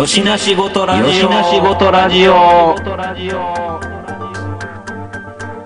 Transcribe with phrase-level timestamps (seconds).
[0.00, 1.04] よしなしごとラジオ。
[1.04, 2.32] よしなしごとラジオ。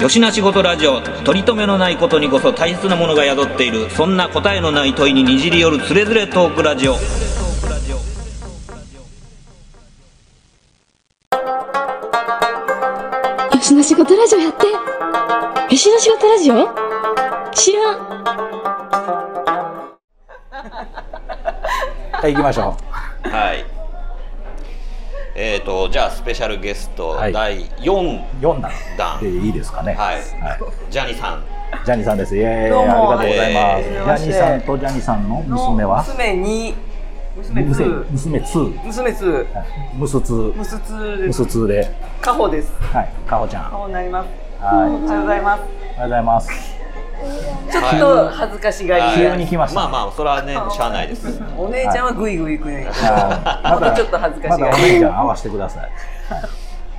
[0.02, 1.00] よしなしごとラジオ。
[1.22, 3.88] 取り留めのないことにこそ大切なものが宿っている。
[3.90, 6.94] そんな答えのない問いににじり寄るつれづれトークラジオ。
[6.94, 6.98] よ
[13.60, 14.66] しの仕事ラジオやって。
[14.66, 16.54] よしの仕事ラジオ？
[17.52, 17.98] 知らん。
[22.10, 22.76] はい、行きましょ
[23.22, 23.63] はい。
[25.64, 28.24] とじゃあスペシャルゲスト、はい第4う。
[28.40, 29.94] 読んだ弾でいいですかね。
[29.94, 30.22] はいはい。
[30.90, 31.44] ジャニさん。
[31.84, 32.36] ジャニーさんです。
[32.36, 32.70] イエーイ。
[32.70, 33.84] どうもありがとうございます。
[33.84, 36.04] えジーャニーさんとジャニーさんの娘は？
[36.06, 36.74] 娘に
[37.36, 38.84] 娘娘2娘2。
[38.84, 39.46] 娘2
[39.96, 40.54] ムスツー。
[40.54, 41.90] ムス2ムですスツーで。
[42.20, 43.08] カホですはい。
[43.26, 43.64] かほちゃん。
[43.64, 44.28] カはホになりますい。
[44.62, 45.62] おはようございます
[45.96, 46.73] おはようございます。
[47.70, 51.40] ちょっと恥ずかしがりはい急に来ましたまあまあそれはねしゃあないです。
[51.56, 55.90] お姉ちゃんはグイグイ行くねいほんとちょっと恥ずかしまだおがり姉ちゃん合わせてください。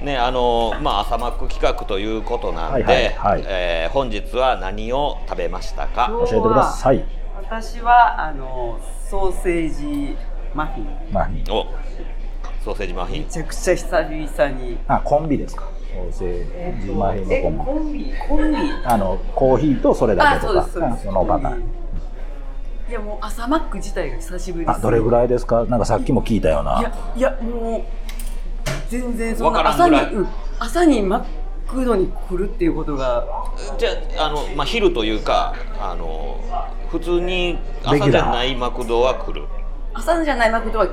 [0.04, 6.08] ねあのまあ朝マック企画ということなんで、はいはえー本日は何を食べましたか？
[6.10, 7.04] 教えてください。
[7.38, 10.18] 私はあのソーセージ
[10.54, 11.68] マフィンまあ、お
[12.64, 13.24] ソーセージマフィン。
[13.24, 15.70] めちゃくちゃ久々にあ、コンビですか？
[15.96, 17.58] コンビ。
[17.58, 18.58] コンビコンビ？
[18.84, 20.80] あの、コーヒーとそれだあけとかそ
[21.12, 21.64] のパターン。
[22.88, 25.66] いやもう朝マック自体が久しぶりですあ、どれぐらいですか？
[25.66, 26.82] なんかさっきも聞いたよういな。
[26.84, 27.84] やいやもう
[28.90, 30.28] 全然そわんな朝に、うん、
[30.60, 31.26] 朝にマ
[31.68, 33.26] クドに来るっていうことが
[33.80, 36.40] じゃああのまあ昼というかあの
[36.92, 39.48] 普通に朝じゃないマクドは来る。
[39.96, 40.88] 朝じゃないマクドは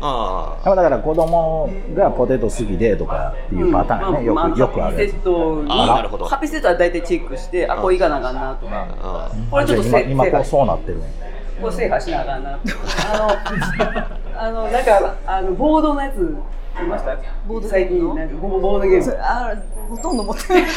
[0.00, 0.74] ああ。
[0.74, 5.12] だから子供がポテト好きでとかっていうパターンね、よく、よくあるやつ。
[5.12, 5.20] ハッピーセッ。
[5.22, 8.86] トにあーなるほどハッピーセットは大体チェックしてあこれいかなあかんなとか。
[9.02, 11.02] あこれちょっと今今こう制そうなってる
[11.60, 12.58] これ制覇しなあかんな。
[12.58, 12.74] とか
[14.34, 16.36] あの あのなんかあのボードのやつ
[16.80, 17.16] 見ました？
[17.46, 17.68] ボード？
[17.68, 19.18] 最近なんかボボードゲーム。
[19.20, 19.52] あ
[19.90, 20.64] ほとんど持ってない。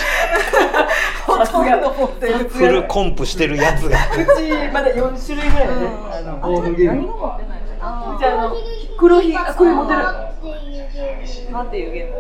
[1.26, 2.34] ほとんど持ってる。
[2.50, 3.98] フルコンプしてるやつが。
[3.98, 4.02] う
[4.38, 5.74] ちまだ4種類ぐらいね、
[6.12, 7.08] あのボードゲーム
[8.16, 8.56] うちあの
[8.98, 10.00] 黒ひあこれ持ってる。
[11.52, 12.14] なんていうゲーム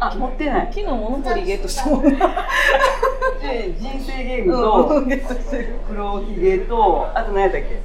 [0.00, 0.66] あ持ってない。
[0.72, 2.18] 昨日モノポリゲットしたもんね。
[3.42, 5.02] で人生ゲームと
[5.88, 7.82] 黒ひげとあと何やったっけ？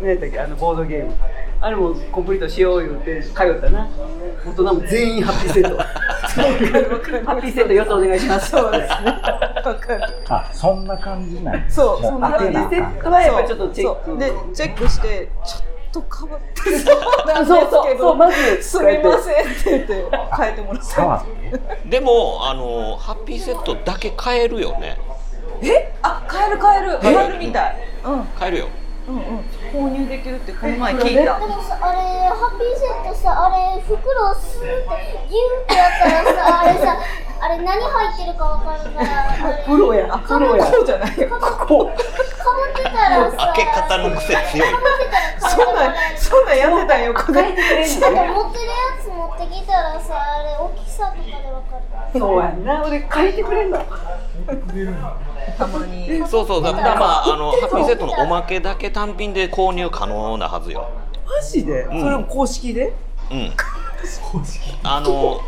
[0.00, 0.40] 何やったっけ？
[0.40, 1.16] あのボードゲーム
[1.62, 3.86] あれもコンプリートしよう言って通ったな。
[4.46, 4.80] 大人も。
[4.80, 5.76] 全員ハッピーセット。
[7.26, 8.50] ハッピーセット予想お願いします。
[8.50, 9.18] そうですね。
[10.28, 14.06] あ、そんな感じなんやそうもうハッピ当てなあかんーセットはやっぱりちょっとチェック。
[14.06, 14.18] そう。
[14.18, 15.62] でチェックしてちょっ
[15.92, 17.98] とかぶってそうなんですそうそうけど。
[18.00, 20.04] そうまずすみませんって言って
[20.36, 21.90] 変えてもらって。
[21.90, 24.96] でもあのハッピーセットだけ買えるよね。
[25.62, 25.92] え？
[26.02, 26.98] あ、変える変える。
[27.02, 27.76] 変えるみたい。
[28.06, 28.24] うん。
[28.38, 28.66] 買えるよ。
[29.08, 29.22] うんうん。
[29.72, 31.38] 購入できるってこの前聞いた。
[31.38, 31.98] でもさあれ
[32.28, 36.96] ハッピーセットさあれ袋スーってギューってやったらさあれさ
[37.40, 40.64] あれ何入ってるかわかるからあれプロやあ、プロや。
[40.64, 41.28] こうじゃないよ。
[41.30, 41.86] ここ。
[41.86, 43.36] かぶってたらさ。
[43.54, 44.68] 開け方の癖強い。
[45.38, 47.42] そんなんそんなんやってたんよこれ。
[47.42, 52.20] なんか持ってるやつ持ってきたらさあれ大きさとかでわかる。
[52.20, 52.84] そうやんな。
[52.84, 53.78] 俺書いてくれんの。
[55.56, 56.22] たまに。
[56.28, 60.90] そうそうだからまああのハッピーセットのおまけだけ単品で購入可能なはずよ。
[61.26, 62.92] マジで、それも公式で？
[63.30, 63.52] うん。
[64.82, 65.40] あの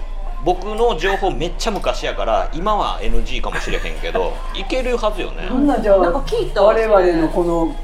[0.44, 5.46] 僕の情報めっちゃ昔やから今は NG かもしれへんけど いけるはずよね。
[5.48, 7.74] どんなじゃあなんか聞いた我々のこの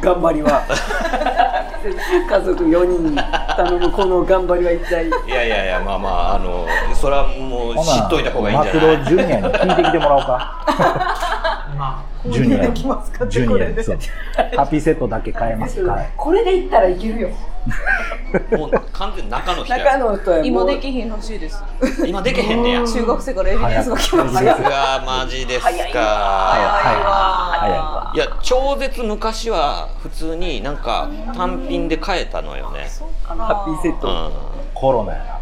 [0.00, 0.62] 頑張りは
[2.28, 3.16] 家族4人
[3.56, 5.06] 頼むこの頑張りは一体？
[5.06, 10.64] いやいやいやまあまああのそれはもう知っといた方がいいんじゃマクないドジュニアに聞いてきてもらおうか。
[12.26, 12.74] ジュニアに。
[13.28, 13.84] ジュニアに。
[13.84, 13.98] そう
[14.56, 15.82] ハッピーセットだけ買えます。
[15.82, 16.10] はい。
[16.16, 17.30] これでいったらいけるよ
[18.56, 21.62] もう完全に中の人中やの人はもう今できひんらしいです。
[22.06, 22.82] 今でけへんねや。
[22.82, 24.38] う中学生からエビデンスが来ました。
[24.38, 25.70] 早いわマジですか。
[25.70, 28.12] 早い早いわ。
[28.14, 32.88] いや超絶昔は普通になんか単品で買えたのよね。
[33.24, 34.32] ハッピーセット、うん。
[34.74, 35.40] コロナやな。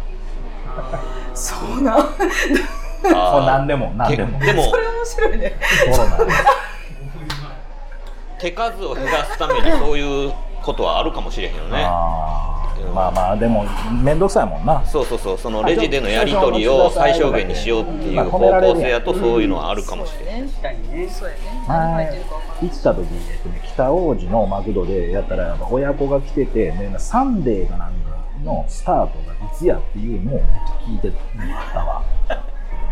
[1.33, 2.05] そうなん。
[3.03, 4.37] 何でも何でも。
[4.37, 5.53] ーでもこれ面白いね。
[5.91, 6.17] コロナ。
[8.41, 10.33] 手数を減らすためにそういう
[10.63, 11.83] ことはあるかもしれへんよね。
[12.95, 13.63] まあまあでも
[14.03, 14.83] 面倒くさいもんな。
[14.85, 20.41] そうそうそうそのレジでのやり取りを最小限にしようっていう方向性やとそういうのはあるかもしれない。
[20.49, 21.35] 確かにねそうや
[21.97, 22.23] ね。
[22.61, 27.95] 行った時、えっとね、北王子のマクドでやったらやっぱ親子が来てて、ね、サンデーかなんか
[28.43, 30.41] のスタートがいつやっていうのを
[30.87, 31.11] 聞いて
[31.73, 32.03] たわ。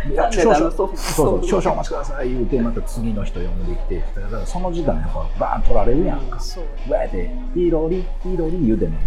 [0.09, 6.39] いや少々そうそう少々お待ちください言うてまた次の人呼んできてだからその時間やっぱバーン取られるやんか。
[6.39, 6.63] そう。
[6.87, 9.05] うわーってピロリピロリ言うてんのに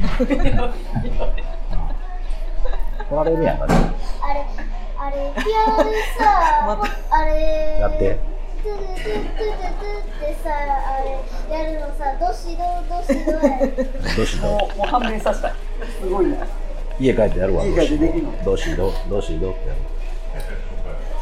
[3.09, 3.75] 取られるやんかね。
[4.21, 4.47] あれ
[4.97, 6.79] あれピアノでさ
[7.11, 8.19] あれやって。
[8.63, 11.07] トゥトゥトゥトゥトゥってさあれ
[11.53, 13.43] やるのさどしどどしどや
[14.17, 15.53] どしどもうもう判明させたい
[16.01, 16.47] すごいな
[17.01, 19.81] 家帰ってやるわ家帰ってできるのどしどどしどってやる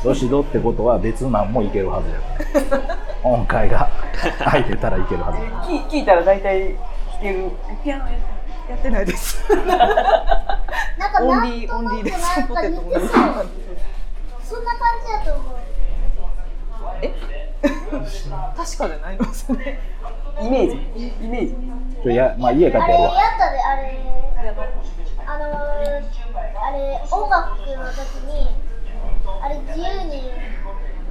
[0.02, 2.80] どしどってことは別なんもいけるはずや
[3.22, 3.90] 音階が。
[4.38, 6.78] 空いてたらいけるはず聞聞いたら大体弾
[7.22, 7.50] ける。
[7.84, 9.44] ピアノやってやってないです。
[9.54, 12.70] なんかオンリーオンリーですそんな感
[15.04, 15.56] じだと思う。
[17.02, 17.12] え？
[17.60, 19.80] 確かじゃないですね。
[20.40, 21.08] イメージ。
[21.22, 21.56] イメージ。
[22.02, 23.10] ちょや、まあ、家帰ってやるわ。
[23.10, 23.98] ったであれ。
[25.26, 25.50] あのー、
[26.62, 28.48] あれ音楽の時に
[29.42, 30.30] あれ自由に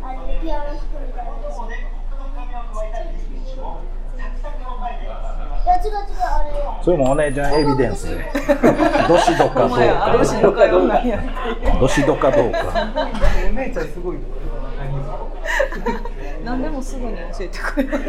[0.02, 1.60] あれピアノ弾くみたいなやつ
[5.66, 8.16] いや違う違うあれそれもお姉ちゃんエビデンスで。
[9.08, 10.18] どしどかどうか。
[10.18, 11.22] どしどかどうなんや
[11.80, 12.88] どしどかどうか。
[13.50, 14.18] お姉ちゃんすごい
[16.44, 18.00] な何でもすぐに教えてくれる。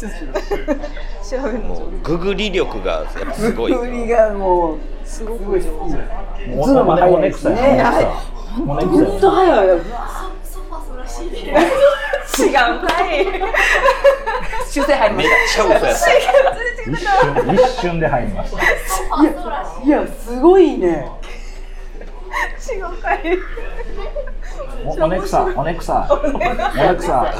[0.00, 1.74] 調べるの。
[2.02, 5.70] ググり力がやっぱすごい振りがもうすごく上手
[6.46, 7.92] 好きおズームおねおねくさねや
[8.66, 9.74] おねくさほんと早いよ
[12.40, 12.52] 違う
[12.86, 13.26] かい
[14.70, 15.90] 修正入りまめっちゃ嘘やった
[16.90, 21.10] 一瞬一瞬で入りましたいやすごいね
[22.72, 23.38] 違うかい
[24.84, 26.56] おねくさおねくさおね
[26.96, 27.34] くさ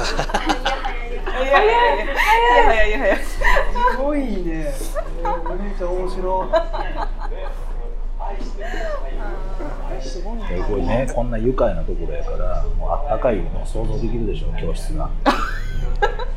[1.41, 3.39] いやいやいやいやいす
[3.97, 4.73] ごいね
[5.23, 6.47] お姉ちゃ面白い
[10.51, 11.11] えこれね。
[11.13, 15.09] こんな愉快なところやからもうあったかいの想像できるでしょ教室が。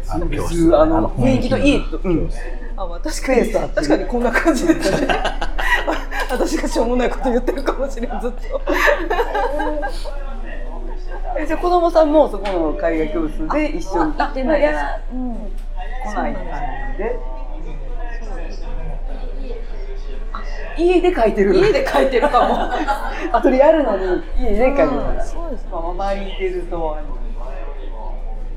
[0.08, 0.76] あの教室。
[0.76, 2.30] あの雰囲気といいとうん。
[2.76, 5.08] あ、まあ、確かに確かにこんな感じですね。
[6.30, 8.60] 私がしょうもないこと言ってるかもしれんずっと。
[11.38, 14.74] えじゃあ子供さんもそこの絵画教室で一緒に行ってないです
[15.12, 15.34] うん。
[15.34, 16.44] 来ない感
[16.92, 17.18] じで
[20.76, 21.54] 家で描いてる。
[21.54, 22.70] 家で描いてるかも。
[23.32, 26.98] アトリエあるのに家で描いてるからそうですまあ周りにいてると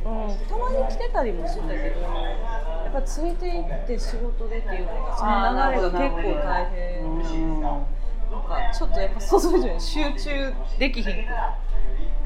[0.05, 11.25] うん、たまに来てたりもしてたけどやっぱついていって仕事でっていうのがその流れが結構大変なんかちょっとやっぱ想像以上に集中できひん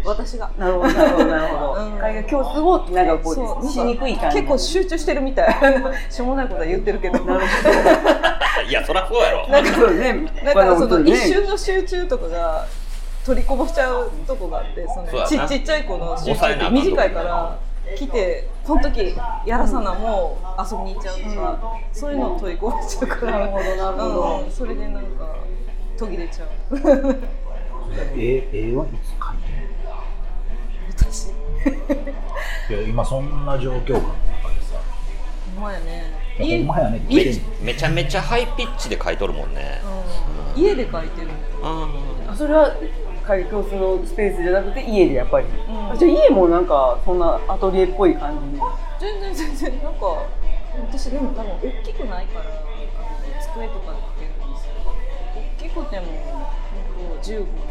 [0.05, 0.51] 私が。
[0.57, 1.85] なるほどなるほどなるほど。
[1.85, 1.95] うん。
[1.97, 3.65] 絵画教室をなんかこそう。
[3.65, 4.37] うしにくい感じ。
[4.37, 5.55] 結構集中してるみたい。
[6.09, 7.19] しょうもないことは言ってるけど。
[7.19, 7.45] なる
[8.69, 9.47] いやそりゃそうやろ。
[9.47, 11.11] なんかそうねだからそのね。
[11.11, 12.65] 一瞬の集中とかが
[13.25, 17.59] 取りこぼしちゃうとこがあってそのちちっちゃい子の集中って短いから
[17.95, 19.15] 来てこの時
[19.45, 24.43] やらさなもう遊びに行っちゃうとか、そういうのを取りこぼしちゃうからなるほどなるほど。
[24.45, 25.35] うん、それでなんか
[25.97, 26.49] 途切れちゃう。
[28.15, 29.19] え絵はいつ？
[31.11, 31.27] 私。
[31.27, 31.33] の
[32.69, 34.81] いや今そんな状況下の中でさ。
[35.55, 36.03] ほんまやね。
[36.39, 37.01] いや家,、ほんまやね。
[37.61, 39.81] めちゃめちゃハイピッチで書いとるもんね。
[40.55, 41.27] うん、家で描いてる。
[41.61, 41.87] あ
[42.29, 45.49] あそれは絵画教室のスペースじゃなくて家でやっぱり、ん。
[45.91, 48.61] あじゃあ家もなんかそんなアトリエっぽい感じに。
[48.99, 49.83] 全然全然。
[49.83, 50.25] なんか
[50.89, 52.61] 私でも多分大きくないからあの
[53.41, 54.73] 机とかで描けるんですよ。
[55.59, 56.05] 大きくても
[56.95, 57.70] 本当15とかそれぐら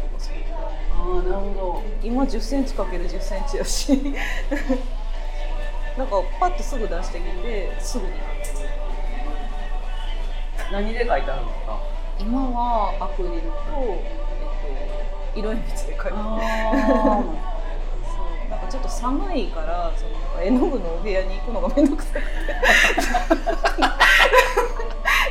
[0.61, 4.13] ああなるほ今10センチかける10センチやし。
[5.97, 8.11] なんかパッとすぐ出してきてすぐに。
[8.13, 8.19] ど
[10.71, 11.79] 何で描いてあるんですか？
[12.19, 13.47] 今はアクリルと、
[13.83, 14.05] え
[15.33, 16.15] っと、色鉛筆で描いてる。
[16.15, 16.19] あ
[18.05, 18.49] そう。
[18.49, 20.05] なんかちょっと寒いからそ
[20.37, 22.25] の絵の具のお部屋に行くのがめんどくさくて。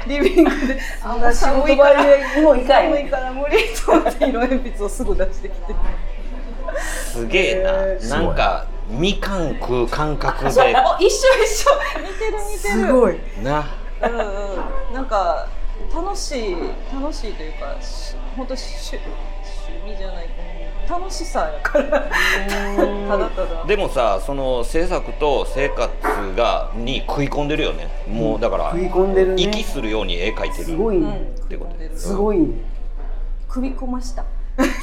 [0.09, 0.79] リビングで。
[1.03, 1.85] あもう仕事寒いか
[2.43, 2.91] も行かへん
[3.87, 5.75] 寒いから無理と思って色鉛筆をすぐ出してきて。
[7.13, 11.71] すげえな、へーなんかみかん食う感覚そうであ一緒一緒。
[12.01, 12.75] 似てる似てる。
[12.75, 13.21] すごい。
[13.43, 13.67] な。
[14.03, 14.11] うん
[14.89, 15.49] うん、なんか
[15.95, 16.57] 楽しい
[16.93, 18.99] 楽しいというかし本当趣趣
[19.87, 20.29] 味じゃない
[20.89, 22.11] 楽しさやから。
[23.09, 23.65] ただただ。
[23.65, 25.91] でもさその制作と生活
[26.37, 27.89] がに食い込んでるよね。
[28.09, 29.43] もうだから、食い込んでるね。
[29.43, 32.47] 息するように絵描いてるうんすごいね、てことですごいね
[33.51, 34.25] 首込ました。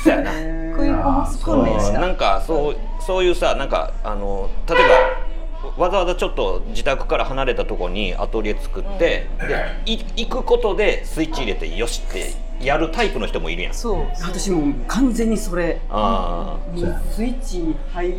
[0.03, 0.31] そうやな。
[0.31, 1.99] 食い込ます訓練した。
[1.99, 4.77] なんかそうそういうさなんかあの例え
[5.77, 13.73] ばわざわざちょっと自宅から離れたところにアトリエ作って、でい行くことでスイッチ入れてよしってやるタイプの人もいるやん。
[13.73, 14.05] そう。
[14.21, 15.79] 私もう完全にそれ。
[15.89, 18.15] あもうスイッチに入り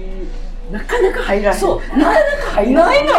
[0.70, 1.78] なかなか入らへんそう。
[1.98, 3.12] なかなか入らへんの。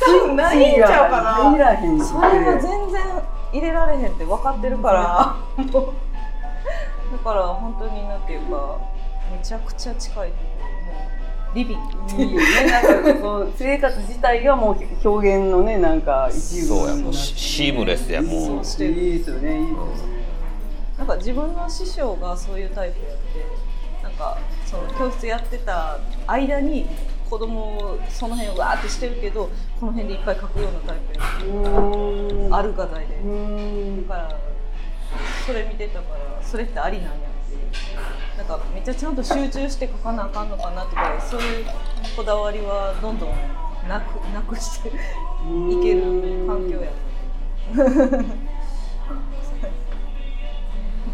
[0.00, 1.34] 多分ないんちゃうかな。
[1.34, 3.02] 入らへんそれが全然
[3.52, 5.64] 入れられへんって分かってるから。
[5.64, 6.09] も う
[7.12, 8.78] だから本当になんていうか
[9.32, 12.22] めちゃくちゃ近いもうリビング。
[12.22, 18.46] いいよねなんかその生活自体がもう表現のねなんか一部そうやもうシシームレスやもう。
[18.46, 19.76] そうしていいですよねいいですよ
[20.06, 20.20] ね。
[20.98, 26.86] なんか自分の師匠がそういうタイプやってなんかその教室やってた間に
[27.28, 29.48] 子供をその辺をわーってしてるけど
[29.78, 33.14] この辺でいっぱい描くようなタイプやあるがたいで。
[33.16, 33.30] うー
[34.02, 34.38] んだから
[35.46, 37.14] それ見てたからそれってありなんやっ
[37.48, 37.60] ていう
[38.36, 41.66] なんかめっちゃちゃんと集中して書かなあかんのかなとかそういう
[42.16, 43.30] こだわりはどんどん
[43.88, 44.92] なくなくしてい
[45.80, 46.02] ける
[46.48, 46.90] 環境や。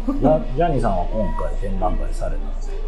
[0.07, 2.37] ジャジャニーさんは今回展覧会された。
[2.37, 2.81] んですけど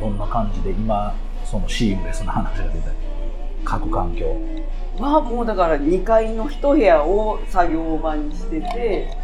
[0.00, 2.96] どんな感じで今そのシームレスな話が出たり
[3.66, 4.36] 書く環境。
[4.98, 9.19] はもうだから2階の一部屋を作業場にしてて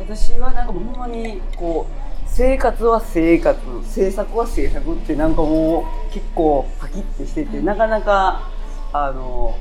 [0.00, 8.50] 私はなんかもうほんまにこう生活は生活制作は制作ってなんかもう結構パキッてしててなかなか
[8.92, 9.58] あの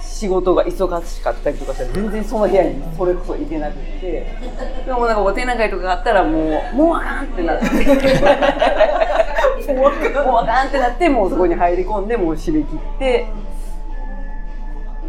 [0.00, 4.26] 仕事が忙しかったりとかしたら全然その部屋にそれこそ行けなくて
[4.84, 7.66] でもなんかこう展覧会とかがあったらもうもうあかんってなって。
[9.68, 9.90] もう
[10.38, 13.26] あかんってなってもうそこに入り込んでもう締め切って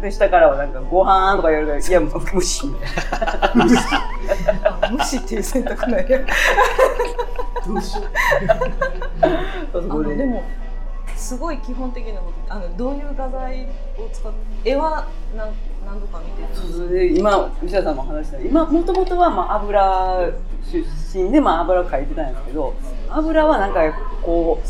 [0.00, 2.66] で下からはなんかご飯とか言われたらいやもう無視。
[2.66, 2.88] みたい
[4.80, 6.20] な無視っていう選択ないや。
[9.72, 10.12] そこで。
[10.12, 10.42] あのでも
[11.20, 13.66] すごい基本的なことあのどういう画材
[13.98, 14.32] を使っ
[14.64, 15.52] て絵は何
[15.84, 20.32] 何度か見てるそれで今西田さんも話した今もともとはまあ油
[20.72, 22.74] 出身でまあ油を描いてたんですけど
[23.10, 23.92] 油はなんか
[24.22, 24.66] こう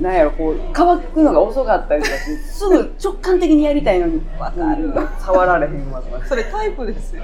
[0.00, 4.20] なんやろこう乾くのが遅かったりとかしてすぐ直感的にやりたいのに。
[4.38, 4.92] わかる。
[5.18, 6.26] 触られへんわとか。
[6.26, 7.22] それタイプですよ。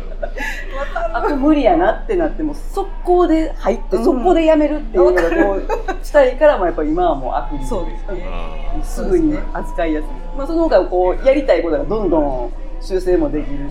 [1.13, 5.61] あと無理やなってなっても速攻で入って速攻でやめるっていうのがこ
[6.01, 8.27] うしたいからもやっぱ今はもうアクリルそうですね。
[8.77, 13.69] うんすぐに扱いやすい、まあ、その他こうやりたいことがどんどん修正もできる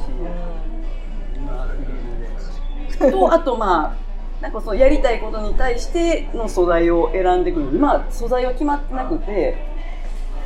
[2.99, 3.95] し、とあとまあ
[4.41, 7.65] なんかそのやりたいことに対しての素材を選んでくる。
[7.79, 9.55] まあ素材は決まってなくて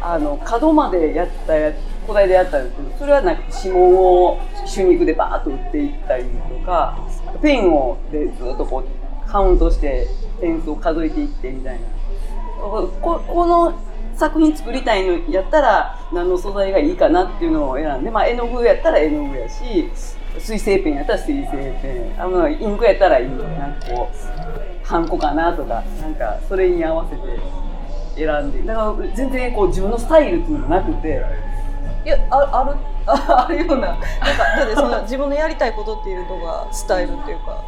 [0.01, 1.73] あの角までやったや
[2.03, 4.39] 古代でやったんですけどそれはなんか指紋を
[4.73, 6.99] 手肉でバーッと打っていったりとか
[7.41, 10.07] ペンをでずっとこうカウントして
[10.39, 11.87] 点数を数えていってみたいな。
[12.57, 13.73] ここの
[14.15, 19.91] 作品作りたいのやったら何の素材がいいかなっていうのを選んで、まあ、絵の具やったら絵の具やし
[20.39, 21.51] 水性ペンやったら水性
[21.81, 27.21] ペンあのインクやったらインクなんかこうハンコかなとかなんかそれに合わせて
[28.15, 28.61] 選んで。
[28.63, 31.21] だから全然こう自分のスタイルっていうのがなくて。
[32.05, 32.77] いやあある
[33.07, 33.87] あ あるような。
[33.87, 34.05] なんか
[34.57, 37.63] だってその自分のやりたいことっていうのがスタイルっていうか。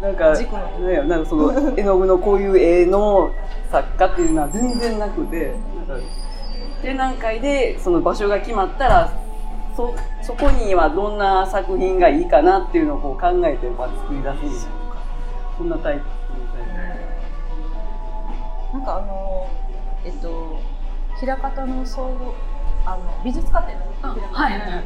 [0.00, 0.58] なんか軸の。
[0.80, 3.30] なんやなんかその絵の具のこういう絵の
[3.70, 5.54] 作家っていうのは全然なくて。
[5.88, 6.04] なんか
[6.82, 9.12] 展覧会でその場所が決まったら
[9.80, 14.66] そそこにはどんな作品がいいかなっていうのをこう考えてまあ作り出すみたいな
[15.56, 16.10] そんなタイプな。
[18.72, 19.50] なんかあの
[20.04, 20.60] えっと
[21.18, 22.34] 平方の総合
[22.84, 24.82] あの美術家展の平方に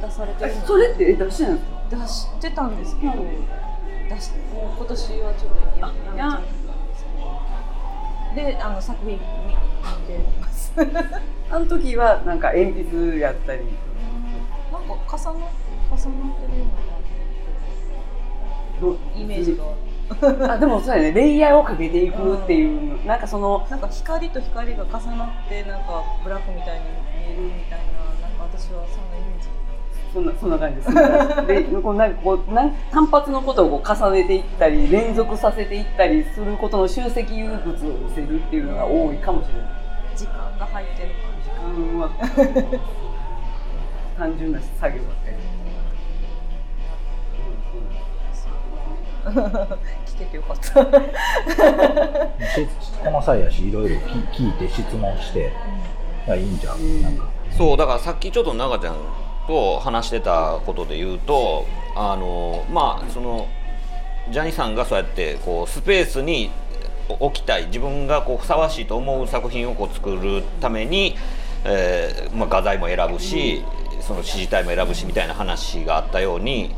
[0.00, 1.44] 出されてるのそれってえ出して
[1.90, 7.04] 出してたんですけど、出しもう今年はちょっとややめちゃったんです
[8.34, 8.52] けど。
[8.52, 9.20] であの作品見見
[10.06, 10.72] てます。
[11.50, 13.62] あの時はなんか鉛筆やったり
[15.16, 16.64] 重な重なってるよ
[18.80, 19.64] どうなイメージが。
[20.52, 21.12] あでもそうやね。
[21.12, 26.84] レイヤーをかけていくっていう、なんかそのなんか光と光が重なってなんかブラックみたいに
[27.26, 29.48] 見えるみたいななんか私はそんなイメージ。
[30.12, 30.94] そんなそんな感じです。
[31.46, 39.84] で、こうなんかこうなん単発のことをこう重ねていったり、連続させていったりすることの集積物を見せるっていうのが多いかもしれない。
[40.16, 41.08] 時間が入ってる
[41.42, 42.10] 時間は
[44.16, 45.36] 単純な作業だったり。
[50.06, 50.70] 聞けてよかったし
[53.02, 55.50] この際やしいろいろ聞聞いて質問して、
[56.28, 56.58] いいん。
[56.60, 57.16] じゃん、なん。
[57.16, 58.96] かそうだからさっきちょっと中ちゃん。
[59.46, 63.46] と話してたことで言うとあのまあその
[64.30, 64.74] ジャニーさん。
[64.74, 66.50] がそうやってこうスペースに
[67.08, 71.14] 置きたい自分がこうふさわしいと思う作品をこう作るために、
[71.64, 73.62] えーまあ、画材も選ぶし、
[74.06, 76.74] その指示体も選ぶしみたいな話があったように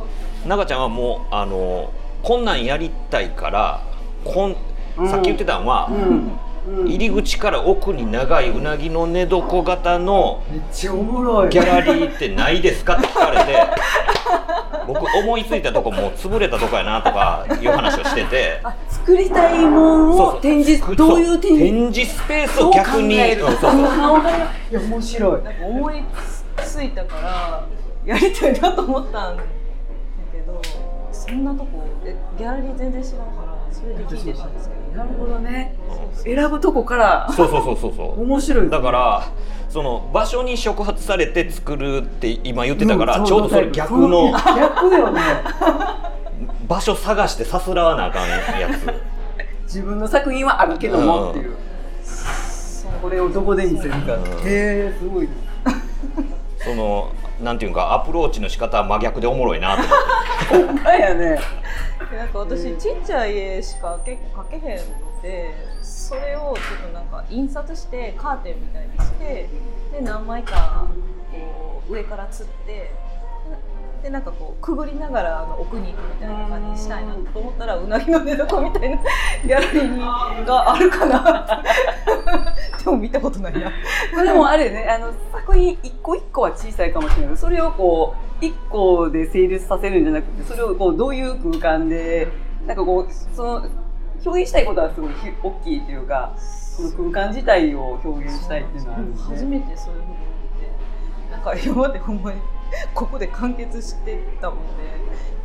[0.46, 1.92] 中ちゃんはもうあの
[2.22, 3.82] こんなんやりたいから
[4.24, 4.56] こん
[4.98, 5.10] うん。
[5.10, 6.38] さっき言ってたのは、うん。
[6.68, 6.88] うん。
[6.88, 11.50] 入り口から奥に長いうなぎの寝床型のめっちゃおもろい。
[11.50, 13.66] ギャラリーってないですかって聞かれて
[14.86, 18.60] 僕思いついたとこもう潰れたとこやなとかいう話をしてて。
[18.88, 20.96] 作りたいもんを展示そう。
[20.96, 21.72] どういう展示？
[21.72, 23.16] 展示スペースを逆に。
[23.60, 25.40] そう面白い
[26.64, 27.66] ついたから
[28.04, 29.42] やりたいなと思ったんだ
[30.32, 30.62] けど
[31.12, 35.76] そんなとこえギャラリー全然知らんからそれで聞いてたんですけどなるほどね。
[36.24, 38.20] 選ぶとこからそうそうそうそうそう。
[38.24, 39.22] 面白いだから
[39.68, 45.20] その場所に触発されて作るって今言ってたから、うんちょうどそれ逆の逆よね。
[46.66, 48.38] 場所探してさすらわなあかんや
[48.70, 48.86] つ。
[49.64, 51.56] 自分の作品はあるけどもっていう。
[53.02, 54.22] これをどこで見せるかうん。
[54.22, 55.32] へえすごいね
[56.66, 59.82] そのなんていうかアプローチの仕方は真逆でおもろいなと
[60.56, 60.66] 思って。
[60.66, 61.38] ほんまやね。
[62.10, 69.48] でなんか私ちっちゃい絵しか結構描けへんのでそれをちょっとなんか印刷してカーテンみたいにして
[69.92, 70.88] で何枚か
[71.32, 72.90] こう上からつって
[74.06, 81.64] でなんかこうくぐりながらあの奥に行くみたいな感じにしたいなと思ったらうなぎの寝床みたいなギャラリーがあるかな
[82.84, 83.72] でも見たことないな。
[84.22, 87.28] でもあれねあの作品一個一個は小さいかもしれない。
[87.30, 92.28] けどそれをこう一個で成立させるんじゃなくてそれをこうどういう空間で
[92.64, 93.66] なんかこうその
[94.24, 95.10] 表現したいことはすごい
[95.42, 100.16] 大きいというかその空間自体を表現したいっていうのはあるんで初めてそういうふうに思っ
[100.60, 101.32] て。
[101.32, 102.55] なんか今までほんまに。
[102.94, 104.64] ここで完結してたもんで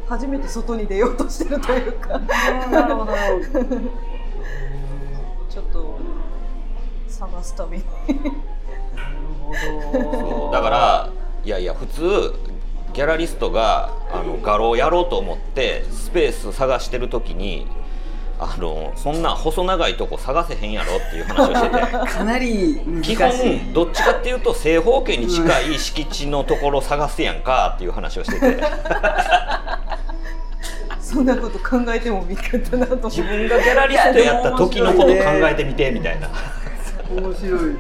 [0.08, 2.20] 初めて外に出ようとしてるというか。
[2.70, 3.66] なるほどなるほど。
[5.50, 5.96] ちょっと
[7.08, 7.84] 探すために。
[9.54, 11.10] そうだから
[11.44, 12.34] いやいや普通
[12.94, 17.68] ギャラリストがあの画廊やろうと思ってスペース探してる時に
[18.44, 21.78] あのそんな細長いとこ探せへんやろっていう話をしてて。
[22.12, 23.60] かなり基難しい。
[23.60, 28.58] 本どっちかっていうと正方形に近い敷地のところ探すやんかっていう話をしてて。
[31.00, 36.28] そんなこと考えてもみかったなと自分がギャラリストやった時のこと考えてみてみたいな。
[37.16, 37.76] 面白い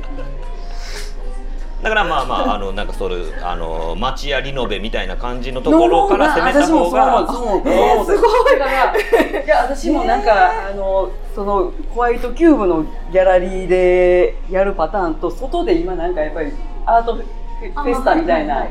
[1.82, 9.42] だからまあまあ あのなんかそれあの町屋リノベみたいな感じのところから攻めた方が私もそうそうすごいだから。
[9.42, 16.52] いや私もなんか、あのそのホワイトキューブのギャラリーでやるパターンと外で今なんかやっぱり
[16.86, 18.66] アートフェフェスタみたいな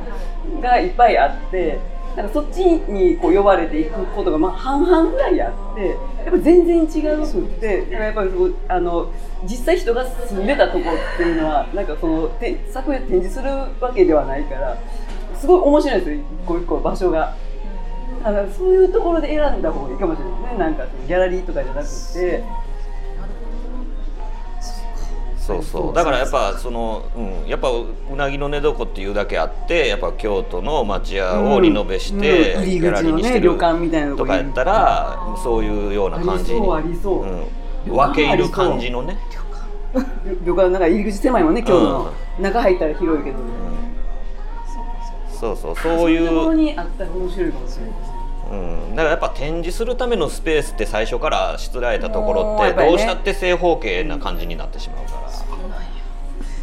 [0.61, 1.79] がいっぱいあって
[2.16, 9.12] なんかそっちにこう呼ばれていくことがまあ半々ぐらいあってやっぱ全然違うくってだからやっぱりそうあの
[9.44, 14.77] 実際人が住んでたとこっていうのはなんかそのて作品を展示するわけではないから
[15.38, 16.16] すごい面白いんですよ。
[16.16, 17.35] 一個一個場所が。
[18.23, 20.59] だからそういうところで選んだ方がいいかもしれないですね。
[20.59, 22.44] なんかそのギャラリーとかじゃなくて
[25.55, 25.95] そうそう。
[25.95, 32.65] だからやっぱその、うん、やっぱうなぎの寝床っていうだけあってやっぱ京都の町屋をリノベして、うん。
[32.65, 37.23] ギャラリーにしてるね旅館みたいなとかやったらそういうような感じにありそうありそう。
[37.23, 39.19] うん、分け入る感じのね、
[40.45, 43.39] 旅館なんか入り口狭いもんね京都の、中入ったら広いけど、
[45.31, 45.77] そうそう。
[45.77, 46.11] そそう。
[46.11, 48.21] いうところにあったら面白いかもしれないですね。
[48.51, 48.55] う
[48.93, 55.30] ん、だからやっぱ展示するためのスペースって最初からしつらえたところってどうしたって正方形な感じになってしまうから、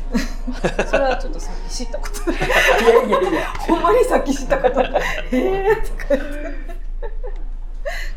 [0.87, 2.31] それはちょっとさっき知ったこと。
[2.31, 3.47] いやいやいや。
[3.59, 4.81] ほんまにさっき知ったこと。
[4.81, 4.87] へ
[5.31, 6.27] えとか言って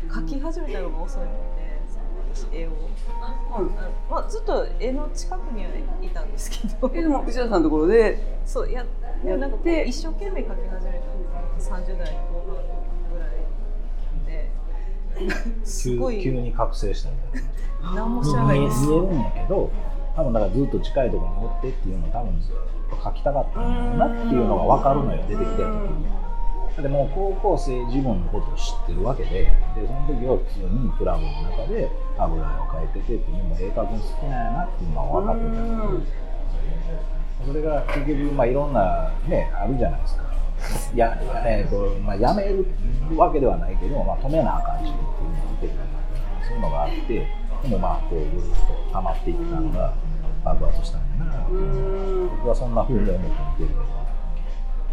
[0.09, 1.31] 描き始めたのが遅いので
[2.33, 2.71] 私絵を。
[3.53, 3.69] あの
[4.09, 5.69] まあ、ずっと絵の近くには
[6.01, 6.91] いたんですけど。
[6.93, 8.85] えでも内田さんのところでそうや
[9.25, 12.55] やなんかこう一生懸命描き始めたのが30代後半
[13.13, 13.29] ぐらい
[14.25, 15.65] で。
[15.65, 16.23] す急ごい。
[16.23, 17.43] 急に覚醒したみたい
[17.83, 17.95] な。
[17.95, 18.85] 何も知らないです。
[18.85, 19.69] 見えるんやけど
[20.15, 22.53] 多分だからずっと近いところにおってっていうのを多分ずっ
[22.89, 26.21] と書きたかったんだろうなっていうのが分かるのよ出てきた時に。
[26.81, 29.51] でも高校生自分のことを知ってるわけでで
[29.85, 35.43] その時は普通にクラブの中で油絵を描いててっていうのも絵描くの好きなんやなっていうのは分かって
[37.43, 40.31] たそれが結局、まあ、いろんなねあるじゃないですか
[40.95, 42.65] や,、えーとまあ、やめる
[43.17, 44.99] わけではないけど、まあ、止めなあかん仕事
[45.57, 46.01] っていうのが出てくる
[46.47, 49.93] そういうのがあってでもまあこうぐるっと溜まっていったのが
[50.43, 51.47] 爆発したんやな。
[52.37, 53.81] 僕はそんなふうに思って見てるけど、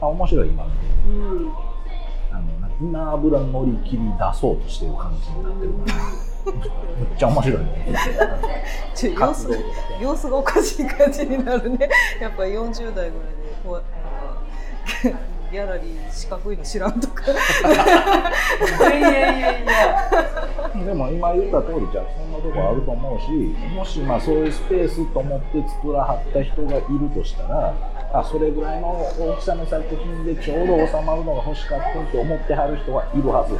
[0.00, 0.76] あ面白い今見て
[1.08, 1.52] うん
[2.30, 6.28] あの今油乗り切り出そうとしてる感じになってるから。
[6.48, 7.94] めっちゃ面白いね。
[8.94, 9.48] ちょ様子
[10.00, 11.88] 様子がおかしい感じになるね。
[12.20, 13.12] やっぱり40代ぐらいで
[13.64, 13.72] こう
[15.06, 17.24] なんかギャラリー四角いの知らんとか。
[17.26, 17.34] い
[18.82, 19.08] やいや
[19.38, 19.60] いや。
[19.62, 23.30] いやでも今言った通りじゃあそんなとこあると思うし
[23.74, 27.74] もしまあそういうスペースと思って作らはった人がいるとしたら
[28.12, 33.58] あそれぐらいの大きさの作品でちょうど収まるのが欲しかったって思ってはる人はいるはず。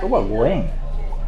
[0.00, 0.74] そこはご縁やか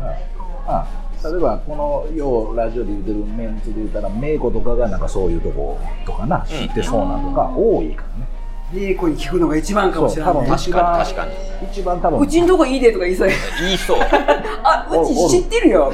[0.05, 0.19] ら、
[0.67, 1.77] まあ、例えばこ
[2.09, 8.34] のようラジオで言うてるメンツで言ったらメイコとかがなんかそういうとことかな知ってそうなとか多いからね。
[8.75, 11.33] 玲子に聞くのが一番かもしれ多ない分一番確かに
[11.71, 12.21] 一番多分。
[12.21, 13.35] うちんとこいいでとか言いそうや。
[13.61, 13.99] 言いそう。
[14.63, 15.93] あうち知ってるよ。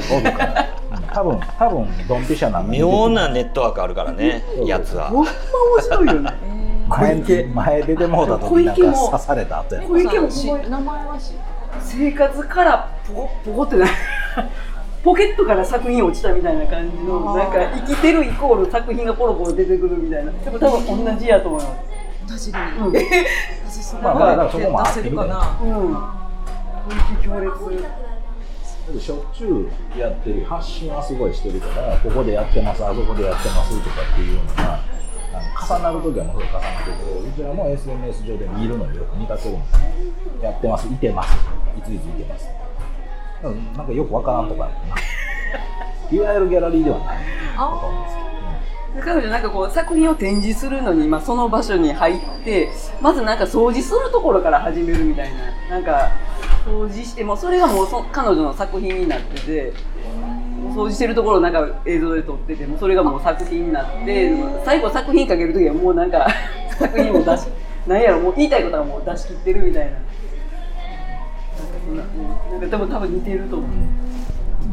[1.13, 5.09] 多分多分ドンピシャな妙なネットワークあるからねやつは。
[5.09, 5.31] ほんま
[5.75, 6.31] 面白いよね。
[6.89, 7.43] 前小池。
[7.53, 8.93] 前出てもうた時なん小池も。
[8.93, 9.81] か刺された後や。
[9.83, 11.39] 小池もし名前は知って
[11.79, 13.89] 生活からポコポコってない
[15.03, 20.31] ポケットから作品落ちたみたいな感じのなんか生きてるイコール作品がポロポロ出てくるみたいな。
[20.31, 21.91] でも多分同じやと思います
[22.31, 22.57] 同じに。
[22.57, 22.93] うん。
[23.67, 26.21] 私それまあまあだからはそこもあ出せってるかなうん。
[27.21, 27.89] 強烈だ
[28.91, 39.93] ってしょっちゅうやってる発信はすごいしてるからここでやってますあそこでやってますとかっていうのがあの重なる時はもう重なっててうちらも SNS 上で見るのよく見かけるんですね
[40.41, 41.37] やってますいてます
[41.77, 42.47] いついついてます。
[43.43, 44.95] うんなんかよくわからんとかあるな。
[46.11, 47.23] いわゆるギャラリーではない
[47.55, 48.29] と思うんですけど。
[48.29, 48.40] で
[48.99, 52.69] 彼女なんかこう作品を展示するのに、まあ、その場所に入って
[53.01, 55.31] まずなんか掃除するところから始めるみたい
[55.69, 55.77] な。
[55.77, 56.11] なんか
[56.65, 59.73] 掃除してもそれがもうそ彼女の作品になってて
[60.75, 64.31] 掃除してるところをなんか映像で撮っててもそれがもう作品になって
[64.65, 66.27] 最後作品かける時はもうなんか
[66.77, 67.47] 作品も出し
[67.87, 69.91] なんやろもう言いたいことはもう出し切ってるみたいな。
[69.91, 70.07] なんか
[71.85, 72.51] そんなうん。
[72.51, 73.69] なんかでも多分似てると思う。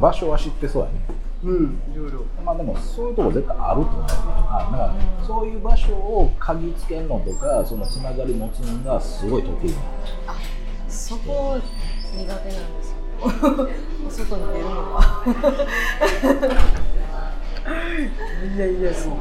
[0.00, 1.00] 場所は知ってそうやね。
[1.44, 1.81] うん。
[1.92, 2.24] いろいろ。
[2.44, 4.03] まあでもそういうとこ絶対あると思う。
[4.51, 4.94] あだから
[5.27, 9.74] そういう場所を嗅ぎつけるのとかそのつながり持つのがすごい得意
[10.88, 11.59] そこ
[12.16, 12.35] 苦手な。
[12.35, 12.98] んですよ
[14.07, 15.24] お外に出るのが
[18.57, 19.12] いやいやそう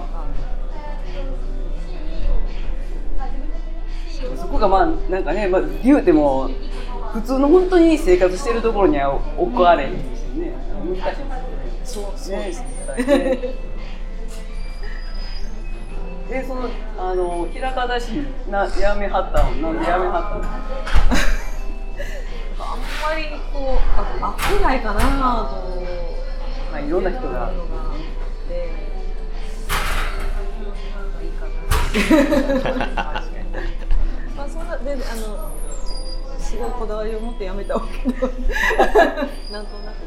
[4.37, 6.49] そこがまあなんかね、まあ、言うても
[7.13, 9.95] 普通の本当に生活してるところには置かれへんし
[10.35, 10.53] ね。
[10.85, 11.56] 難しい
[11.87, 12.67] そうそうですね。
[13.05, 13.55] ね
[16.29, 18.09] でそのあの平方市
[18.51, 20.43] なやめはったのなんでやめはったの？
[22.59, 25.05] あんまりこうあ合ってないかなと。
[26.69, 27.53] まあいろんな人が。
[34.35, 35.51] まあそんなであの
[36.37, 38.29] すごいこだわりを持ってやめたわけでは
[39.51, 40.06] な んとなく。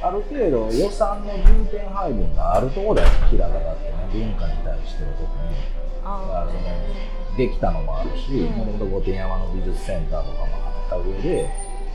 [0.00, 11.50] ある程度予算の重点配分があるところだよね平方ってね文化に対しては特にだからそのできたのもあるしもともと御殿山の美術センターとかもあった上で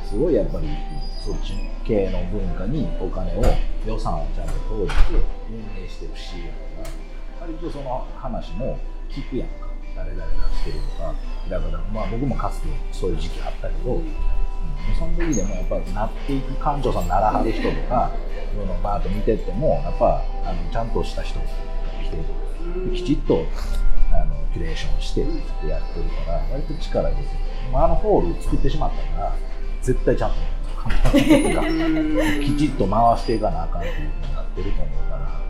[0.06, 0.68] すごいやっぱり
[1.24, 1.54] そっち
[1.86, 3.44] 系の文化にお金を
[3.88, 4.96] 予算をちゃんと投じて
[5.50, 6.90] 運営してるしやか
[7.42, 8.78] ら割とその話も
[9.10, 9.74] 聞くやんか。
[9.96, 11.14] 誰々がしてるとか
[11.50, 14.43] だからまあ僕もかつてそういう時期あったけど、うん
[14.98, 17.08] その時でもやっぱなっていく館長さん。
[17.08, 18.12] ならはる人とか
[18.54, 20.90] そういうのをバーッと見てってもやっぱあのちゃん。
[20.90, 21.46] とした人が
[22.04, 22.18] 来て
[22.96, 23.46] きちっと
[24.14, 27.40] あのキュレーションしてってやってるから割と力入れてる、
[27.74, 29.36] あ、あのホール作ってしまったから
[29.82, 30.32] 絶対ちゃん。
[30.32, 30.36] と
[32.44, 33.82] きちっと回していかなあかん。
[33.82, 35.42] っていうふうになってると思うから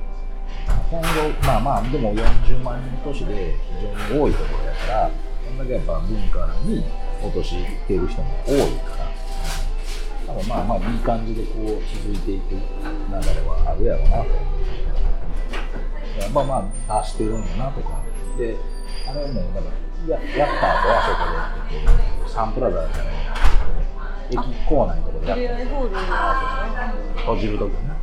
[0.89, 1.07] 今後
[1.45, 5.11] まあまあでも40万人都市で非常に多いところやから
[5.45, 5.57] こん。
[5.57, 6.85] だけやっぱ文化に
[7.23, 7.55] 落とし
[7.87, 9.03] ている人も多いから。
[10.27, 12.61] 多分まあまあいい感じでこう続いていく流れ
[13.47, 14.23] はあるやろうなと。
[14.23, 14.33] 思う
[16.21, 18.01] やっぱまあ出してるんだなとか。
[18.37, 18.57] で
[19.07, 19.69] あれもなんか
[20.07, 21.23] ややった後はそこ
[21.69, 21.79] で、え
[22.19, 23.13] っと、サンプラザじゃない
[24.31, 25.65] 駅構内のところでやった
[27.19, 27.93] 閉じるときにね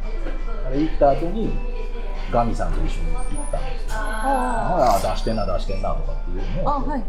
[0.66, 1.50] あれ行った後に
[2.30, 3.98] ガミさんと一緒に行ったんですよ。
[3.98, 7.02] ああ出してんな出してんなとかっていうのをあはい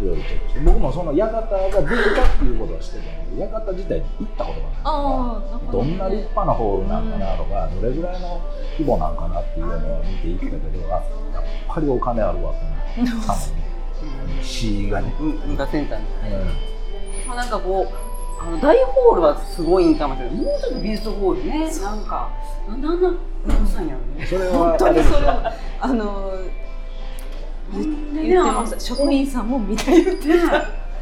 [0.00, 8.40] いろいろチェックして僕もその館ができたっていうことは知ってたんだけど館自体に行ったことがないああどんな立派なホールなんかなとか、どれぐらいの
[8.72, 12.58] 規模なんかなっていうのを見ていったけど、あやっぱりお金あるわと
[13.00, 13.38] 思ったもん。
[13.56, 14.42] ね。
[14.42, 15.14] 市がね。
[15.20, 16.04] うん文化センターに
[16.34, 17.28] うん。
[17.28, 20.34] まあ、なんかこうあの大ホールはすごいんかもしれない。
[20.34, 21.70] もうちょっと美術ホールね。
[21.80, 22.30] なんか
[22.68, 23.10] なんであんな
[23.46, 26.32] たくさんやろねそれは本当にそれはあの
[27.72, 28.52] 言言って。
[28.52, 30.34] ました職人さんもみたいな言ってね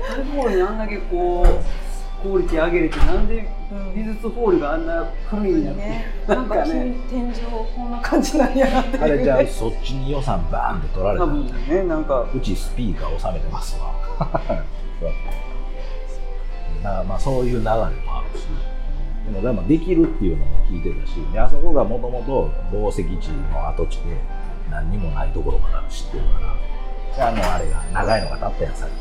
[0.01, 3.49] 大ホールにあんだけこうクオリティ上げれてなんで
[3.95, 6.97] 美術ホールがあんな古いんやって、ね、ななんんかかね。
[7.11, 7.33] 天井
[7.75, 13.93] こんな感じなんやなってあれじゃあそっちに予算バーンって取られた多分ねなんかうちスピーカー収めてますわ。
[16.83, 18.47] だからまあそういう流れもあるし。
[19.25, 21.15] でもでもできるっていうのも聞いてたし。
[21.33, 24.17] であそこがもともと紡績地の跡地で
[24.73, 26.57] 何にもないところから知ってるから。
[27.15, 28.93] であのあれが長いのが立ったやんさっき。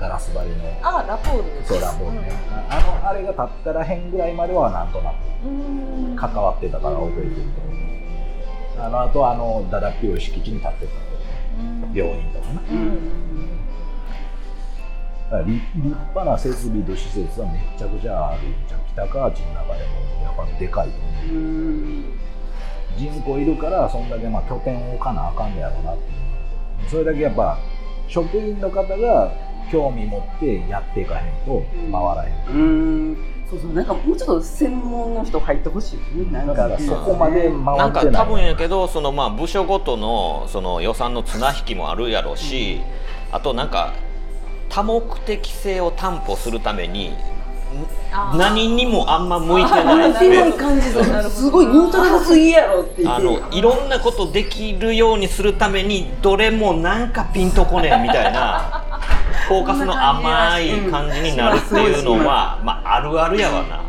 [0.00, 0.56] ガラス張りの。
[0.82, 2.32] あラポールそうラボね、
[2.70, 5.48] あのあれが立ったらへんぐらいまではなんとなくう
[6.12, 6.16] ん。
[6.16, 7.74] 関わってたから覚えてると思う。
[8.78, 10.98] あのあとあのだだっ広い敷地に立ってたと
[11.92, 12.62] 病院とかな、だ
[15.30, 18.40] から立立派な設備と施設はめっちゃくちゃある。
[18.66, 21.36] じゃん北河内の中でもやっぱでかいと思う。
[21.36, 22.04] うん
[22.96, 26.06] 人口いるからそんだけまあ拠点を置かなあかんねやろうなってい
[26.86, 26.90] う。
[26.90, 27.58] それだけやっぱ
[28.08, 29.32] 職員の方が
[29.70, 32.62] 興味持ってやっていかへんと回らへん、う
[33.12, 33.16] ん。
[33.48, 36.32] そうそうなんかもうちょっと専門の人入ってほしいよね。
[36.32, 38.12] なんかだからそこまで回なんってない。
[38.12, 42.80] か多分やけどそのまあ部署ごとのその予算の綱引きもあるやろうし、
[43.30, 43.94] あとなんか
[44.68, 47.12] 多目的性を担保するためにん
[48.36, 58.84] 何にもあんま向いてない向いてない感じですごいニュートラルすぎやろって言ってあのいろんなことできるようにするためにどれもなんかピンとこねえみたいな
[59.48, 63.80] フォーカスの甘い感じになるっていうのは、まあ、あるあるやわな。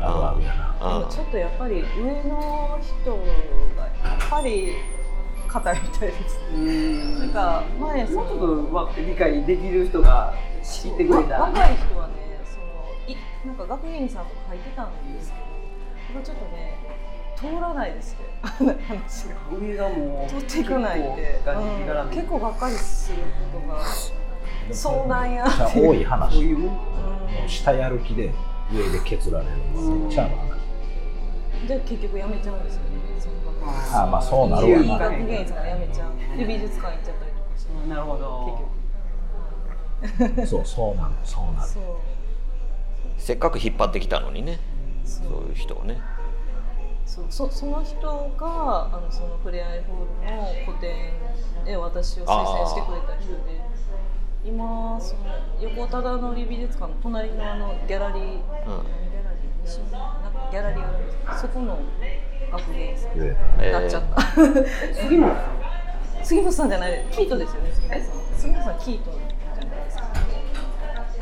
[0.00, 0.96] あるあるやな。
[0.96, 1.00] うん。
[1.00, 3.22] でもちょっとやっぱり上の人が
[3.82, 4.76] やっぱり
[5.48, 7.18] 硬いみたいですうん。
[7.18, 12.12] なんか前もうちょっとわ理解できる人が知ってくれた若い人はね
[13.46, 15.36] なんか学芸員さんとか書いてたんですけ
[16.12, 16.78] どやっぱちょっとね
[17.36, 18.18] 通らないですね
[18.88, 23.18] 話が上がもう通っていかないって、結構がじがらうん結構がっかりする
[23.52, 23.84] ことが
[24.72, 26.78] そうなんやっちゃ多い話そういうもん
[27.48, 28.32] 下やる気で
[28.72, 30.56] 上で削られるめっちゃある話
[31.68, 32.88] で結局やめちゃうんですよね
[33.20, 33.34] その
[33.68, 34.72] ああまあそうなる。
[34.72, 38.68] わな学芸員さんがやめちゃうで美術館行っちゃったりとかしてなるほど
[40.46, 40.64] そう。
[40.64, 41.68] そうなのそうなる
[43.18, 44.58] せっかく引っ張ってきたのにね。
[45.04, 46.00] そうそういう人をね。
[47.04, 48.00] そうそその人
[48.36, 51.12] があのそのふれあいホールの個展
[51.64, 53.60] で私を推薦してくれた人で
[54.44, 55.22] 今その
[55.60, 61.78] 横忠則美術館の隣のあのギャラリー、何ギャラリー西なんかギャラリーあるんですけどそこの
[62.50, 63.26] 学芸員さんに
[63.60, 64.22] えなっちゃった、
[65.00, 65.32] 次も
[66.22, 67.06] 杉本さんじゃない。
[67.12, 68.38] キートですよね杉本さん。
[68.38, 69.10] 杉本さんキート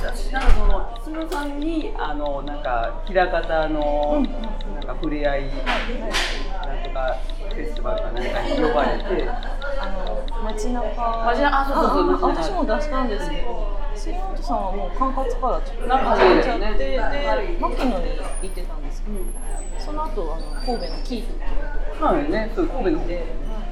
[0.04, 7.16] なんかその角さんにあのなんか枚方のなんか触れ合いなんとか
[7.48, 11.24] フェスティバルかなんかに呼ばれてあの街中。
[11.26, 16.98] 街中あそうそうそう私も出したんですけど杉本さんはもう管轄からちょっとなんか始めちゃって、ねで
[17.60, 19.16] 牧野に行ってたんですけど、
[19.78, 21.50] その後あの神戸のキートっていう
[21.94, 22.52] とこはいね。
[22.54, 23.00] そう神戸の。
[23.00, 23.24] ろで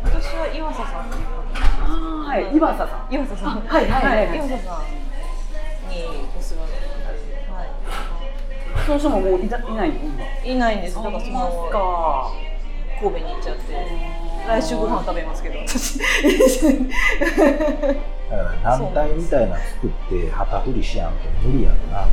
[0.05, 1.25] 私は岩佐さんっていう
[1.59, 2.57] あーはい。
[2.57, 3.13] 岩佐さん。
[3.13, 3.61] 岩佐さん。
[3.61, 4.37] はいはい。
[4.37, 5.12] 岩佐さん
[6.43, 6.75] におすられて、
[7.51, 7.65] は
[8.87, 9.49] その人ももうい。
[9.49, 9.61] ない。
[9.61, 9.93] の今い、
[10.53, 10.57] い。
[10.57, 10.77] ない。
[10.79, 12.33] んですだからそのか
[13.01, 13.63] 神戸に行っちゃって
[14.47, 16.11] 来週ご飯食べますけど私だか
[18.37, 19.49] ら団体みたい。
[19.51, 22.09] なの作って旗振りしやんと無理やろな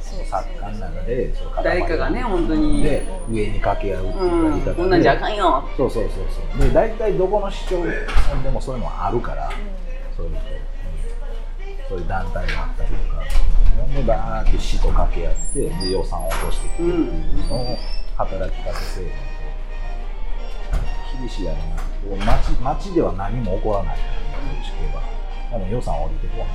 [0.00, 4.22] そう作家の中で誰かがね本当にで上に掛け合うってい。
[4.22, 6.12] うやり方で、こんなんじゃあかんよそうそうそう
[6.58, 7.92] そうで大体どこの市町村
[8.42, 8.78] でもそうい。
[8.78, 9.50] うのあるから、
[10.16, 10.28] そうい。
[10.30, 10.32] う
[11.88, 12.02] そうい。
[12.04, 13.22] う団体があったりとか
[13.94, 17.76] でバーって市と掛け合ってで予算を落としていくっていうのを
[18.16, 19.12] 働きかけて
[21.18, 21.54] 厳しいや
[22.08, 22.24] ろな。
[22.24, 24.08] 町町では何も起こらないから
[24.62, 25.02] 地形は。
[25.58, 26.46] でも予算降りてこない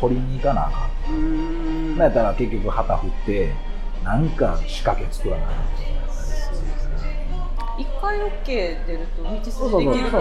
[0.00, 1.96] 取りに行かなあかん。
[1.96, 2.06] なん。
[2.06, 3.52] やったら結局旗振って
[4.04, 5.46] なんか仕掛け作らない
[7.78, 10.18] 一回 OK 出ると道筋できると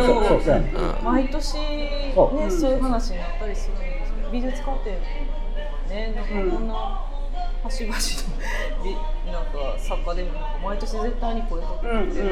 [1.03, 3.94] 毎年ねそういう話になったりするんで
[4.31, 4.97] 美術館展
[5.89, 7.01] ねなんかこんな
[7.63, 8.01] 端々の
[8.83, 12.11] 美なんか作家でもなんか毎年絶対に声かけてて、うんうん。
[12.11, 12.23] なんか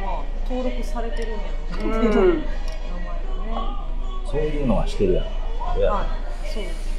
[0.00, 2.42] まあ登録されてるんやろうなっていう名前ね、
[4.26, 5.24] そういうのはしてるやん。
[5.24, 5.30] は
[6.04, 6.92] いそうです。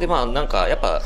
[0.00, 1.02] でまあなんかやっぱ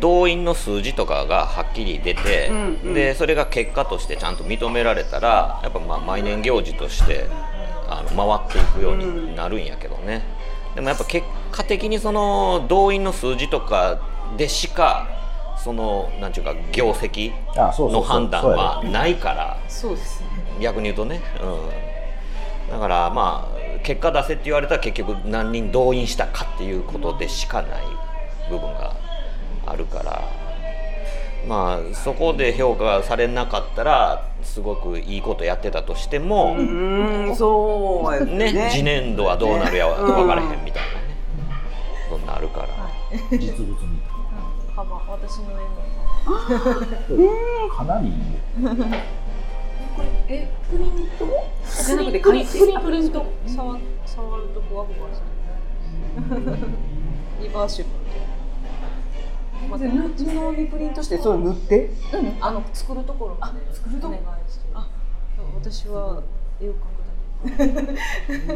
[0.00, 2.94] 動員の数字とかがはっきり出て、うんうん。
[2.94, 7.26] でそれが結果としてちゃんと認められたらやっぱまあ毎年行事として
[7.88, 8.08] あの
[8.48, 10.22] 回っていくようになるんやけどね、
[10.74, 14.00] でもやっぱ結果的にその動員の数字とか
[14.36, 15.08] でしか
[15.62, 20.28] そのなんていうか業績の判断はないからそうですね。
[20.60, 27.82] 逆に言うとね、うん、だからまあ結果出せって言われたら結局何人動員したかっていうことでしかない
[28.48, 28.96] 部分が
[29.66, 30.22] あるから
[31.46, 38.52] まあそこで評価されなかったらすごくいいことやってたとしても、うんそうやね。
[38.52, 40.99] ね次年度はどうなるやうん分からへんみたいな
[42.16, 42.68] ね、そんなあるから、
[43.38, 44.00] 実物見
[44.74, 45.70] カバン私の絵の
[47.68, 48.18] たかなりいいよ
[50.28, 50.86] えプリン
[51.18, 51.26] ト？
[51.86, 53.26] じゃなくてプリプリンプリント？
[53.46, 55.26] 触触るとこワクワクする
[57.40, 57.88] リバーシブ
[59.76, 61.90] ルで布にプリントしてそれ塗って？
[62.14, 62.36] うん。
[62.40, 64.14] あの作るところまで作るとこ？
[64.14, 64.68] お願いして。
[64.74, 64.88] あ。
[65.54, 66.22] 私は
[66.60, 67.66] 絵を描くだけ。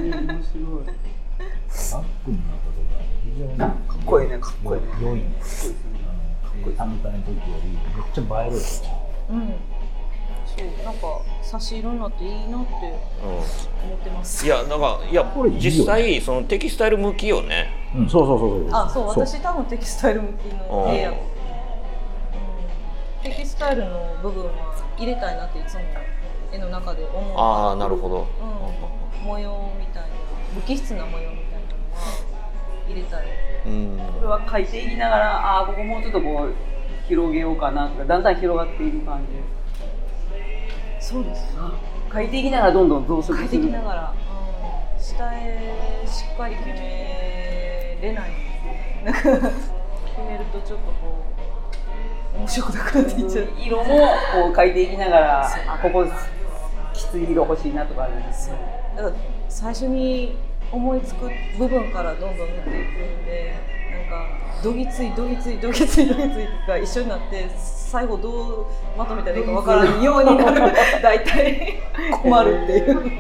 [0.00, 0.84] 面白い。
[1.92, 2.73] バッグになったと
[3.24, 3.70] か非常にかっ
[4.04, 4.88] こいいねかっこいいね。
[5.00, 5.74] 良いんですよ
[6.78, 7.10] あの時よ
[7.62, 7.80] りめっ
[8.14, 8.58] ちゃ映えるう
[9.36, 9.54] ん。
[10.46, 13.42] そうなんか差し色になっていいなってうん思
[13.96, 14.46] ってます。
[14.46, 17.70] いやだからいやこれいいよね実際そのテキスタイル向きよね。
[17.96, 18.08] うん。
[18.08, 18.68] そうそうそうそう。
[18.72, 21.10] あそう私多分テキスタイル向きの絵や。
[21.10, 21.18] と、う。
[23.28, 23.30] ん。
[23.30, 24.50] テキスタイルの部分は
[24.96, 25.80] 入れたいなっていつも
[26.52, 27.36] 絵の中で思う。
[27.36, 28.26] ああなるほど、
[29.20, 30.08] うん、模様みたいな。
[30.54, 32.23] 無機質な模様みたいなのは
[32.88, 33.24] 入れたい。
[33.66, 33.98] うん。
[34.14, 36.54] これは書いていきながらああここもうちょっとこう
[37.08, 41.06] 広げようかなとかだんだん広がっていく感じ。
[41.06, 41.56] そうです
[42.12, 43.38] 書いていきながらどんどん増殖する。
[43.38, 48.30] 描いていきながら、うん、下絵しっかり決めれない。
[48.30, 51.24] んですねなんか決めるとちょっとこ
[52.34, 53.48] う面白くなくなっていっちゃう。
[53.58, 56.06] 色もこう書いていきながらあここ
[56.92, 58.56] きつい色欲しいなとかあるんですよ
[58.96, 59.14] だから
[59.48, 60.36] 最初に
[60.72, 62.72] 思いつく部分からどんどん塗っていく
[63.22, 63.54] んで
[63.92, 64.28] なんか
[64.62, 68.30] どぎついどぎついどぎついどぎついが一緒になって最後ど
[68.62, 68.66] う
[68.98, 70.72] まとめたらいいかわからないようになる
[71.02, 71.74] 大体
[72.22, 73.12] 困るっていう。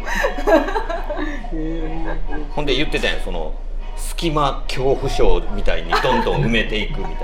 [2.54, 3.52] ほんで言ってたやんその
[3.96, 7.16] 隙間恐怖症みたいにどんどん埋めていくみたいな。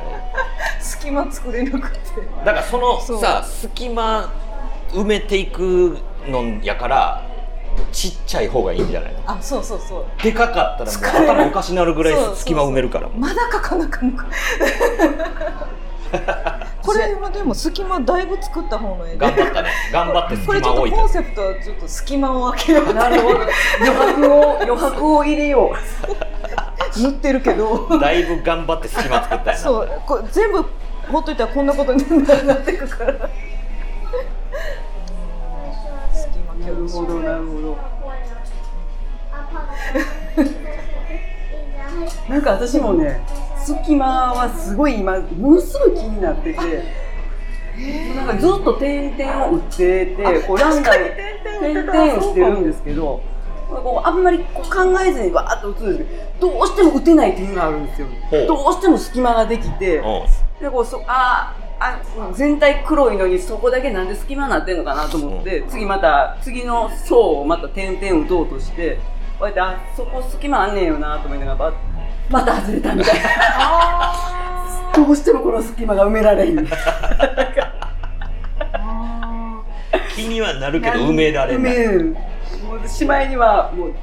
[0.80, 1.98] 隙間作れなくて。
[2.44, 4.30] だからそのさ隙間
[4.92, 7.22] 埋めていくのやから
[7.92, 9.18] ちっちゃい方がいいんじゃないの？
[9.26, 10.04] あそうそうそう。
[10.22, 13.08] でかかったらもう頭おかしなるぐらい隙間埋めるから。
[13.16, 14.00] まだ書かなか
[16.82, 19.18] これはでも隙間だいぶ作った方の絵で。
[19.18, 19.68] 頑張ったね。
[19.92, 22.94] 頑張ってこれちょっとコンセプトはちょっと隙間を開けよう。
[22.94, 23.38] なるほど。
[23.38, 25.72] 余白を余白を入れよ
[26.96, 27.86] 塗ってるけど。
[28.00, 29.62] だいぶ頑張って隙間作ったやな。
[29.62, 30.02] そう。
[30.06, 30.64] これ全部
[31.12, 32.02] ほっといたらこんなことに
[32.46, 33.12] なってくから
[36.70, 37.78] るほどなるほど。
[42.28, 43.20] な んか私もね
[43.58, 46.58] 隙間はすごい今ものすごい気になってて
[48.16, 50.98] なんかずっと点々を打っててこうランダム
[51.60, 53.20] 点々をしてるんですけど
[53.68, 58.06] こうあんまりこう考えずにわーっと打つんですけどどうしても打てない点があるんですよ。
[58.48, 60.00] どうしても隙間ができてう。
[60.00, 60.04] ん
[60.60, 61.98] でこうそあーあ
[62.34, 68.98] 全体黒いのにそこだけなんで隙間になってんのかなと思って、次また次の層をまた点々打とうとして
[69.38, 71.72] こうやってあそこ隙間あんねんよなと思いながら
[72.28, 73.30] また外れたみたいな。
[74.94, 76.68] どうしてもこの隙間が埋められへん。
[80.14, 81.88] 気にはなるけど埋められない。
[81.88, 83.94] もうしまいにはもう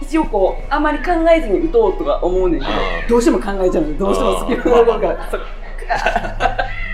[0.00, 5.28] 一応こうあんまり考えずに打とうとか思うねんけどうんどうしても考えちゃうのどうしても隙間が。
[5.28, 5.42] ある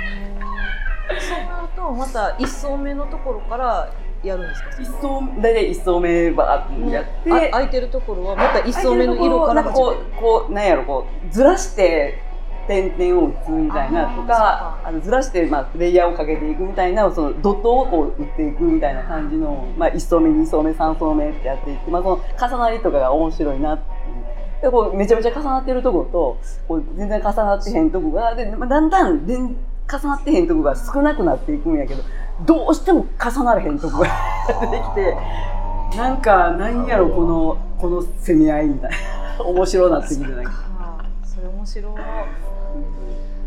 [1.92, 4.70] また一層目のところからやるんですか？
[4.82, 12.18] 一層大体一層目バーってやって、あ空いてるところはまた一層目の色からこうこうなんやろこうずらして
[12.66, 23.96] 点々を打つみたいなとかあのずらしてまあレイヤーをかけていくみたいなそのドットをこう打っていくみたいな感じのまあ一層目二層目三層目ってやっていってまあその重なりとかが面白いなっていう。
[24.62, 29.54] でこうめちゃめちゃ重なってるとことこう全然重なってへんとこがで、まあ、だんだんでん
[29.90, 32.02] 重なってへんとこが少なくなっていくんやけど
[32.44, 34.08] どうしても重ならへんとこが
[34.60, 35.16] 出てきて
[35.96, 38.96] なんかなんやろこのこの攻め合いみたいな。
[39.44, 40.52] 面白なってきてなんか。
[41.22, 41.92] それ面白い。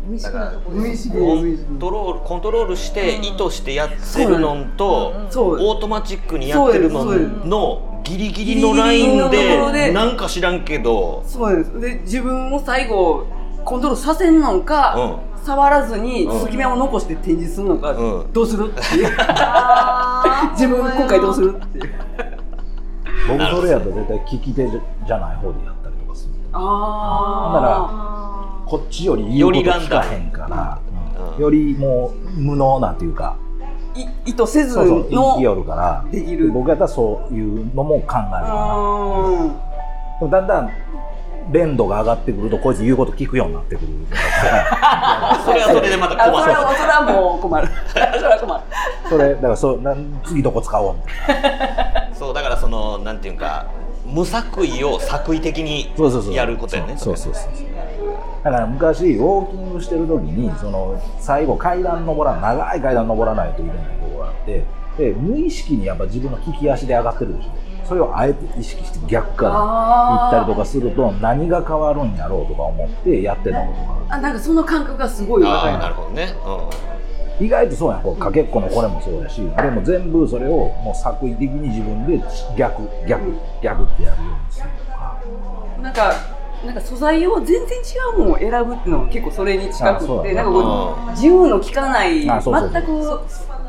[0.06, 7.04] 無意識なところ無意識コントロールコントロールして意図してやってるのとオートマチックにやってるの
[7.44, 9.92] のギリギリのラインでで。
[9.92, 11.22] なんか知らんけど。
[11.26, 11.80] そうです。
[11.80, 13.26] で自分も最後
[13.64, 16.40] コントロールさせんのか、うん触らずにうん。
[16.40, 18.32] 隙間を残して展示するのか、うん。
[18.32, 19.08] どうするっていう。
[20.52, 21.90] 自分今回どうするっていう。
[23.28, 26.58] 僕それやと絶対利き手じゃじゃない方でやったりとかすると。
[26.58, 30.78] ああこっちより言うこと聞かへんから、
[31.18, 31.34] うん。
[31.34, 31.42] うん。
[31.42, 33.36] よりもう無能なっていうか
[34.24, 36.52] 意図せずそうそうの生きよるからできる。
[36.52, 39.66] 僕やったらそういうのも考えるか
[40.22, 40.70] うなだんだん
[41.50, 43.86] 連度が上がってくるとこいつ言うこと聞くようになってくる。
[45.44, 47.68] それはそれでまたあそ困るれはそれはもう困る。
[47.88, 48.62] それは困る。
[49.08, 52.14] それだからそうなん次どこ使おうみたいな。
[52.14, 53.66] そうだからそのなんていうか
[54.06, 55.92] 無作為を作為的に
[56.34, 56.94] やることやね。
[56.96, 57.80] そうそうそうそう。
[58.42, 64.64] だから昔ウォーキングしてる時にその最後階段登らない長い階段登らないといけないところがあって
[64.96, 74.04] で無意識にやっぱ自分の利き足で上がってるでしょそれをあえて意識して逆から行ったりとかすると何が変わるんやろうとか思ってやってたことがある。
[74.10, 75.42] あなんかその感覚がすごい。
[75.42, 76.32] わかああるなるほどね、
[77.40, 78.02] 意外とそうやん。
[78.02, 82.22] こうかけっこのこれもそうやしでも全部それをもう作為的に自分で
[82.56, 85.20] 逆逆逆ってやるようにするとか。
[85.82, 86.12] なんか
[86.64, 92.82] なんか素材を全然違うものを選ぶっていうのが結構それに近くってなんかこう自由の利かないあそうそうそう。
[92.82, 93.20] 全く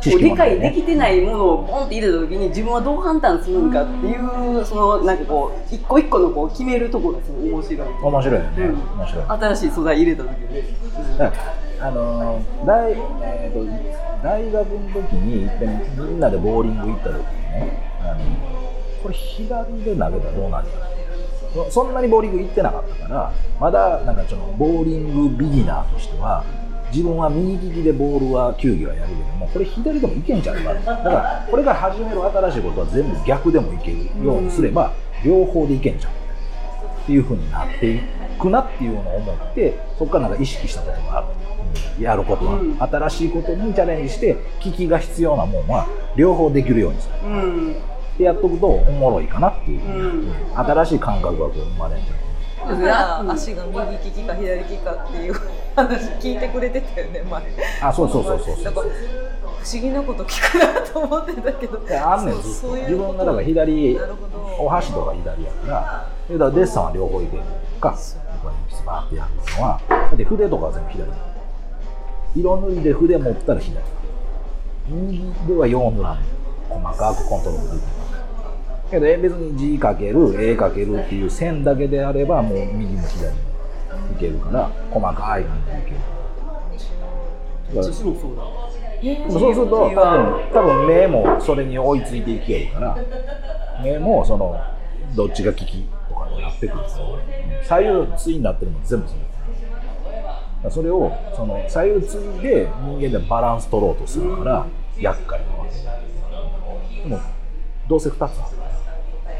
[0.09, 7.87] 理解できてないものをポンって入れた時に自分はどう判断するのかっていうそのなんかこう一個一個のこう決めるところがすごい面白い。
[7.87, 8.99] 面白いよね、うん。
[8.99, 9.25] 面白い。
[9.25, 10.55] 新しい素材入れた時に。
[10.55, 10.63] ね。
[11.17, 12.91] だからあのー大
[13.23, 13.65] えー、と
[14.23, 20.71] 大学の時にいっぺんみんなでボーリング行った時にねあのこれ左で投げたらどうなんや
[21.53, 26.45] そそんなにボーリング行ってなかったからまだなんかちょっとボーリングビギナーとしては
[26.91, 30.73] 自分は右利きでボールは球技はやるけどもこれ左でもいけんちゃうか。
[30.73, 36.11] だからこれから始める新しいことは全部逆でもいけるようにすれば両方でいけんちゃう
[37.03, 37.99] っていう風になってい
[38.39, 41.51] くなっていうのを思ってそこからなんか意識したことがある、うん
[41.99, 42.77] やることは、うん。
[42.81, 45.87] 新しいことにチャレンジして機器が必要なもんは
[46.17, 47.29] 両方できるようにする。
[47.29, 47.75] うん。
[48.17, 49.87] でやっとくとおもろいかなっていう、う
[50.29, 50.33] ん。
[50.53, 52.01] 新しい感覚がこう生まれる
[53.29, 55.33] 足が右利きか左利きかっていう
[55.75, 57.43] 話聞いてくれてたよね前。
[57.81, 58.63] あそうそうそうそうそう。
[58.63, 61.77] なんか不思議なこと聞くなと思ってたけど。
[61.79, 63.99] であんねんそう自分がだから左
[64.59, 66.07] お箸とか左やから。
[66.27, 67.43] でだからデッサンは両方いける
[67.79, 67.91] か。
[67.91, 67.97] こ
[68.43, 69.79] こにスパーってやるのは。
[69.89, 71.11] だって筆とかは全部左。
[72.35, 73.79] 色塗りで筆持ったら左。
[74.87, 76.17] 右では4塗らん
[76.69, 77.81] 細かくコントロールできる
[78.91, 83.39] けどえ別に字かける絵かけるっていう線だけであればもう右も左も
[84.15, 85.97] いけるから細かい感じでいける。
[85.97, 87.73] だ。
[87.73, 89.95] からそうすると多分
[90.53, 92.97] 多分目もそれに追いついていけるから
[93.83, 94.61] 目もその
[95.15, 97.17] どっちが利きとかになってくるんですよ
[97.63, 99.17] 左右対になってるのも全部そう。
[99.17, 99.23] だ
[100.21, 104.65] からそれをその左右対で人間でバランス取ろうとするから
[104.99, 105.71] 厄介なわけ。
[107.09, 107.19] でも
[107.87, 108.31] どうせ2つある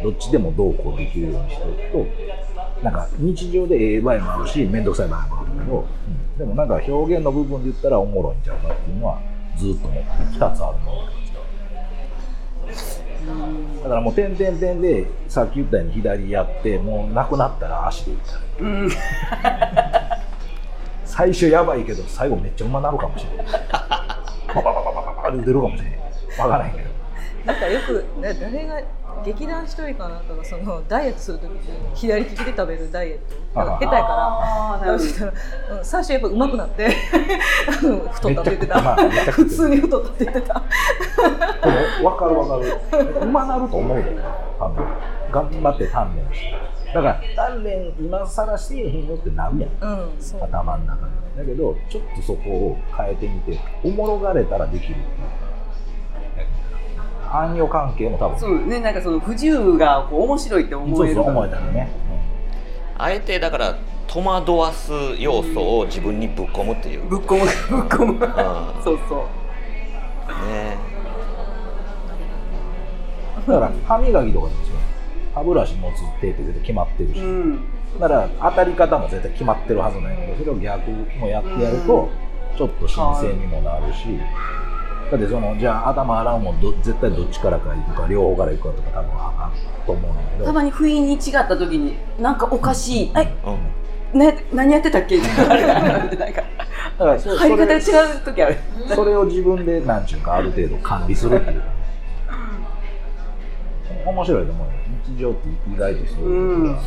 [0.03, 5.83] どっちでもどうこうできるようにしておくとなんか日常でええ場合もあるし面倒くさい場合もあるけど、う
[6.35, 6.37] ん。
[6.37, 9.21] でもなんか表現の部分で言ったらおもろいんちゃうかっていうのは
[9.57, 11.11] ずっと思って2つあるもの
[13.83, 18.89] だからもう点々点でさっき言ったように左やってもうなくなったら足でいったうん。
[21.05, 25.99] 最初やばいけど最後めっちゃうまなるかもしれないパパパパパパパって出るかもしれない
[26.39, 26.89] わからへんけど
[27.45, 28.81] なんかよくな誰が
[29.25, 35.83] 劇団一人かなんかがそのダイエットするときに左利きで食べるダイエット下手やから。
[35.83, 36.89] 最初やっぱ上手くなって
[38.13, 38.95] 太ったって言ってめっちゃまあ
[39.31, 40.53] 普通に太ったって言ってた。
[40.53, 40.61] で
[42.01, 43.19] も分かる分かる。
[43.21, 44.15] うまなると思うで
[44.59, 44.75] あの
[45.31, 46.93] 頑張って鍛錬して。
[46.93, 49.69] だから鍛錬今更してへんよってなるやん。
[49.81, 50.09] うん
[50.41, 51.11] 頭の中で。
[51.37, 54.95] だけどちょっとそこを変えてみておもろがれたらできる。
[54.95, 55.40] っていうか
[57.31, 58.39] 暗用関係も多分。
[58.39, 61.91] そうね、なんかその不自由がこう面白いって思そうそうえるから思えたらね、
[62.97, 63.77] あえてだから
[64.07, 67.49] 戸惑わす要素を自分にぶっ込むっていう、ぶっ込むぶっ
[67.87, 68.13] 込む。
[68.13, 68.19] ん。
[68.83, 69.19] そうそう。
[70.47, 70.77] ね
[73.47, 74.75] うんだから歯磨きとかでもそう。
[75.33, 77.59] 歯ブラシ持つ手って絶対決まってるし、うん。
[77.99, 82.09] だから当たり方も絶対決まってるはずなんやけどそれを逆もやってやると
[82.57, 84.19] ちょっと新鮮にもなるし
[85.11, 90.45] だってそのじゃあ頭洗うもんど絶対どっちからか行くか両方から行くかとか多分あかんと思うんだけど。
[90.45, 93.35] たまに不意に違った時になんかおかしい、え
[94.13, 94.19] うん。
[94.19, 95.17] ね、何やってたっけ？
[95.17, 96.17] ってあれなんか。
[96.17, 97.81] だからそ入り方違う
[98.23, 98.55] 時ある。
[98.87, 101.63] れそれを自分で何ちゅうかある程度管理するっていう
[104.05, 104.73] 面白いと思うよ。
[105.07, 106.73] 日常って意外とそういうこと。
[106.73, 106.81] が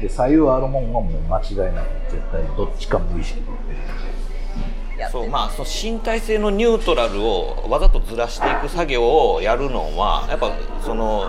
[0.00, 3.46] で左右あるもんはもう間違いなく絶対どっちか無意識で
[5.00, 11.24] 言ってるそうまあその身体性のニュートラルをわざとずらしていく作業をやるのはやっぱその、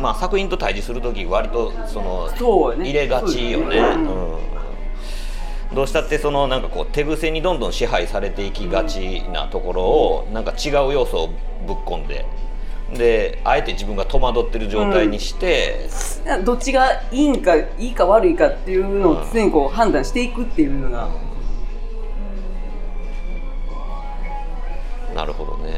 [0.00, 2.30] まあ、作品と対峙する時割とその
[2.76, 3.80] 入れがちよね。
[5.74, 11.26] どうしたってそのなんかこう手癖にどんどん支配されていきがちなところをなんか違う要素を
[11.66, 12.24] ぶっ込んで。
[12.94, 15.88] であえて自分が戸惑ってる状態にして、
[16.44, 21.08] どっちがいいんかいいか悪いかっていうのを常にこう判断していくっていうのが、
[25.16, 25.72] なるほどね。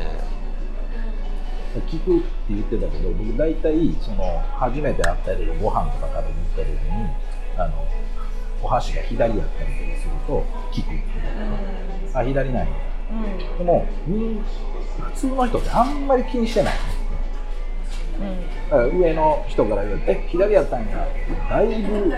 [1.87, 6.77] 聞くって言ってたけど僕大体その初めて会ったりご飯とか食べに行った時に
[7.57, 7.87] あの
[8.61, 11.05] お箸が左やったりとかすると聞くって
[12.15, 12.73] あ左なんや。
[13.59, 14.41] でもみ
[15.01, 16.75] 普通の人ってあんまり気にしてない。
[18.69, 21.07] だから上の人から言われて「え左やったんや」
[21.49, 22.13] だいぶ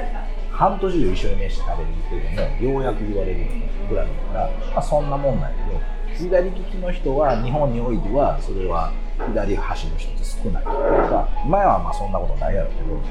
[0.50, 3.46] 半年以上一緒に飯食べに行っててもようやく言われる
[3.90, 10.76] ぐらいだから、まあ、そんなもんなんやけど左利きの人は日本においてはそれは左端の人って少ないという
[11.10, 13.02] か前はまあそんなことないやろうけどだ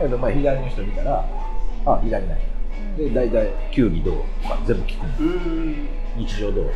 [0.00, 1.24] けどまあ左の人見たら
[1.86, 2.44] 「あ左なんや」
[2.96, 5.26] で大体「球技どう?」とか全部聞くの。
[5.26, 5.88] うん。
[6.16, 6.70] 日常どう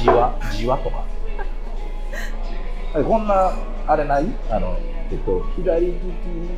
[0.00, 1.02] じわじわとか。
[3.02, 3.52] こんな
[3.86, 4.26] あれない？
[4.48, 4.76] あの、
[5.10, 5.96] えっと、左利き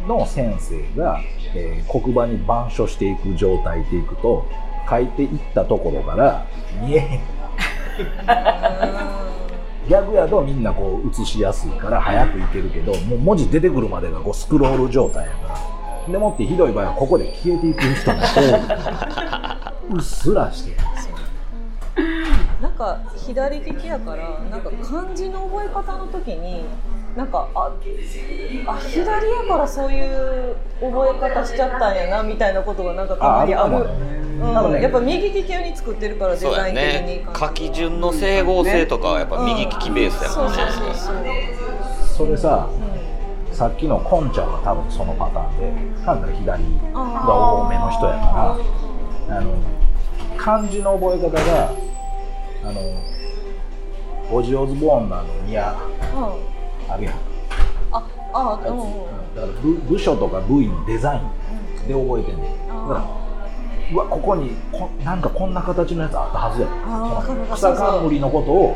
[0.07, 1.19] の先生が、
[1.55, 4.45] えー黒板に板書していく状態でいくと
[4.91, 6.47] 書いていったところから
[6.83, 7.21] 見えへん
[9.89, 15.77] ギャグやとみんなこう映しやすいから早くいけるけどもう文字出てくるまでがこうスクロール状態やから。
[16.13, 20.77] でもってひどい場合はここで消えていく人が多いうっすらしてる
[22.61, 26.65] なんか左利きやからなんか漢字の覚え方の時に
[27.17, 27.73] なんかあ
[28.67, 33.89] あ左やからそういう覚え方しちゃったんやなみたいなことがなんかたまにある。
[34.45, 37.29] あうん、やっぱ右利き用に作ってるからデそうやザイン的にね。
[37.33, 40.59] 感書き順の整合性とかはやっぱ右利きベースやもんね。
[40.59, 41.15] そうそうそう
[42.15, 42.69] そう、それさ
[43.51, 46.63] さっきのコンちゃんは多分そのパターンで単なる左
[46.93, 48.59] が多めの人やか
[49.29, 49.55] らあの
[50.37, 51.73] 漢字の覚え方が
[52.63, 55.75] あのオジオズボーンのあの宮
[56.15, 56.56] うんうん
[56.89, 57.15] あるやん。
[57.93, 58.03] あ
[58.35, 58.71] あやつ。
[58.71, 58.85] うんうん。
[59.35, 62.89] だから部部署とか部位のデザインで覚えてんねん。
[62.89, 63.05] だから
[63.93, 66.69] うわここにこなんかこんな形のやつあったはずや
[67.55, 68.75] 草冠のことを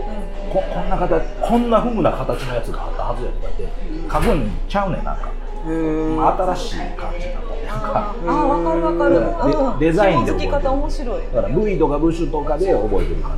[0.52, 3.68] ここんな形こんなふうな形のやつがあったはずやとかって
[4.08, 5.30] 書くんちゃうねんなんか。
[5.62, 8.30] 新しい感じだったりとあかー。
[8.30, 9.14] あーわかるわかる、
[9.52, 11.22] でうん、デザインで紐付き方面白い。
[11.34, 13.34] だから部位とか部首とかで覚えてるから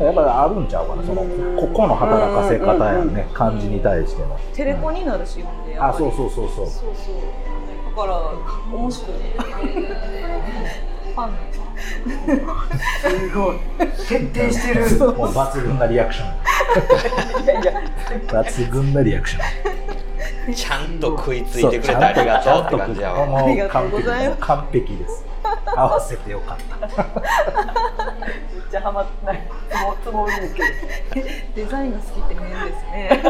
[0.00, 1.02] やっぱりあるんちゃうかな。
[1.02, 1.22] その
[1.60, 3.28] ここの働かせ方やね。
[3.34, 4.38] 漢字に対しての。
[4.54, 5.66] テレコになるしほん。
[5.66, 6.66] であそうそうそうそう。
[6.66, 7.14] そうそう。
[7.94, 8.32] だから
[8.74, 9.16] 面白い
[11.14, 11.32] ファン。
[13.00, 13.56] すごい。
[14.08, 14.98] 徹底してる。
[15.12, 17.44] もう抜群なリアクション。
[17.44, 17.72] いやいや。
[18.28, 19.40] 抜群なリアクショ
[20.50, 20.54] ン。
[20.54, 23.38] ちゃんと食いついてくれてありがとうって感じやわ。
[23.38, 24.40] ありがとうございます。
[24.40, 25.31] 完璧です
[25.66, 26.86] 合わせてよかった。
[26.86, 26.96] めっ
[28.70, 29.42] ちゃハマってない。
[29.70, 30.62] つぼつぼいいんですけ
[31.20, 31.26] ど。
[31.56, 33.22] デザインが好きって変ですね。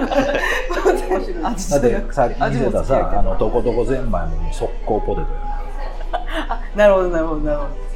[1.45, 7.92] 味だってさっき見せたさあのどこどこゼンマイも速攻ポテトやなるほどなるほどなるほど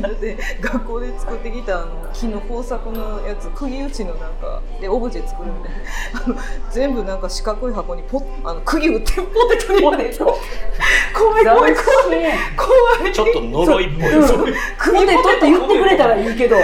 [0.00, 5.78] だって学校で作ってきたあの木の工作のやつ釘打ちのなんかでオブジェ作るみたいな。
[6.24, 6.36] あの
[6.70, 10.18] 全部なんか四角い箱にポッあの釘打ってポテトに入れて。
[10.18, 11.74] 怖い怖い怖い
[12.56, 13.12] 怖い。
[13.12, 14.34] ちょっと呪いっぽい、うんポ
[15.06, 16.56] テトって言ってくれたらいいけど、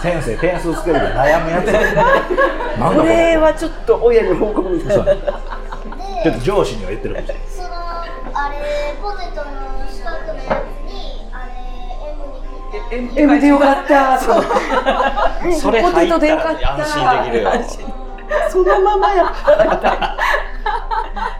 [0.00, 1.66] 先生点数つけるで悩むやつ
[2.96, 5.04] これはちょっと親に報告みたいな。
[6.24, 7.44] ちょっと上司には言ってるかもしれない。
[7.48, 9.73] そのあれポテトの
[12.90, 14.18] M でよかった。
[14.18, 14.42] とか
[15.60, 16.32] それ入ったら
[16.76, 17.50] 安心できるよ。
[18.50, 19.24] そのままや。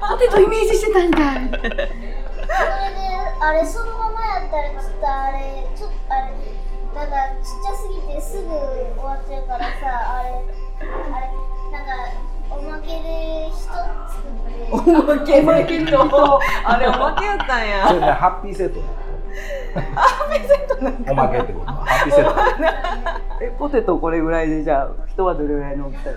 [0.08, 1.18] ポテトイメージしてたんだ。
[1.18, 1.84] それで
[3.40, 6.22] あれそのままやったらちょっとあれちょっとあれ
[6.94, 8.58] なんかちっちゃすぎてすぐ終
[9.02, 9.66] わっちゃうからさ
[10.18, 11.26] あれあれ
[11.72, 11.90] なんか
[12.50, 14.54] おまけで一つ作って。
[14.70, 19.03] おまけおまけとあれおまけやったんそれハッピーセット
[19.80, 21.66] ハッピーセットなんおまけってこと。
[21.66, 22.34] ハッピーセット。
[23.42, 26.10] えポテトこれぐらいでじゃあ人はどれぐらいの大きさ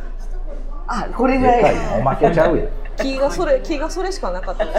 [0.87, 1.75] あこれぐらでかい。
[1.75, 2.67] いおまけちゃうやん。
[2.97, 4.71] 木がそれ木がそれしかなかったし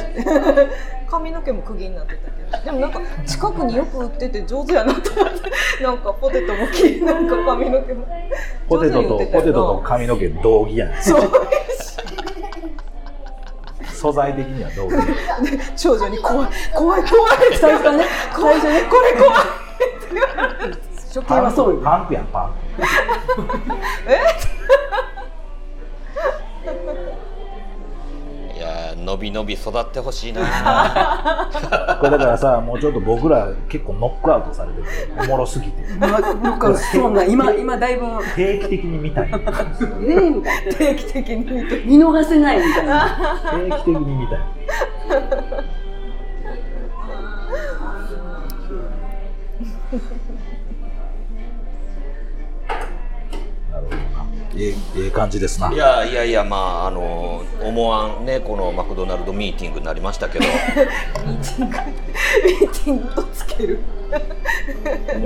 [1.08, 2.64] 髪の毛も釘になってたけど。
[2.64, 5.50] でもなんか近くによく売ってて上手やなと思って。
[5.82, 8.06] なんかポテトも木なんか髪の毛も。
[8.68, 11.02] ポテトとポテトと髪の毛同義やん。
[11.02, 11.30] そう
[13.99, 14.94] 素材的には同義
[15.76, 18.05] 長女に怖い怖い怖い最初はね。
[18.32, 19.40] 最初ねこれ怖い
[21.09, 22.51] 初見はそうよパンプやんパン
[26.78, 27.27] い
[28.68, 30.40] やー伸び伸び育ってほしいな。
[32.00, 34.88] これだからさもうちょっと僕ら結構ノックアウトされてて
[35.22, 35.82] おもろすぎて。
[35.98, 38.06] まあ、なんかそんな今今だいぶ。
[38.36, 39.30] 定期的に見たい。
[39.30, 41.44] 定期的に
[41.86, 43.42] 見逃せないみたいな。
[43.52, 44.40] 定期的に見たい
[55.09, 63.80] ええええ感じですないやいやいやまああの思わんねこのマクドナルドミーティングになりましたけどミーティングミーティングとつける。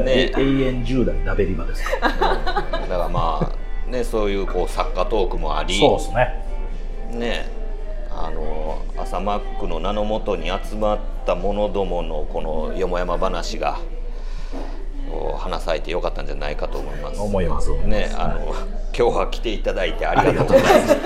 [0.04, 0.32] ね。
[0.36, 3.52] 永遠10代ダベリバですかだからま
[3.86, 6.44] あねそういうこう作家トークもありそうですね。
[7.18, 7.62] ね
[8.10, 13.78] あの朝マックの名のもとに集まった者どものこのよもやま話が
[15.38, 17.20] 花咲いてよかったんじゃないかと思います。
[17.20, 17.70] 思います。
[17.86, 18.54] ねあの
[18.96, 20.96] 今日は来ていただいてありがとうございます。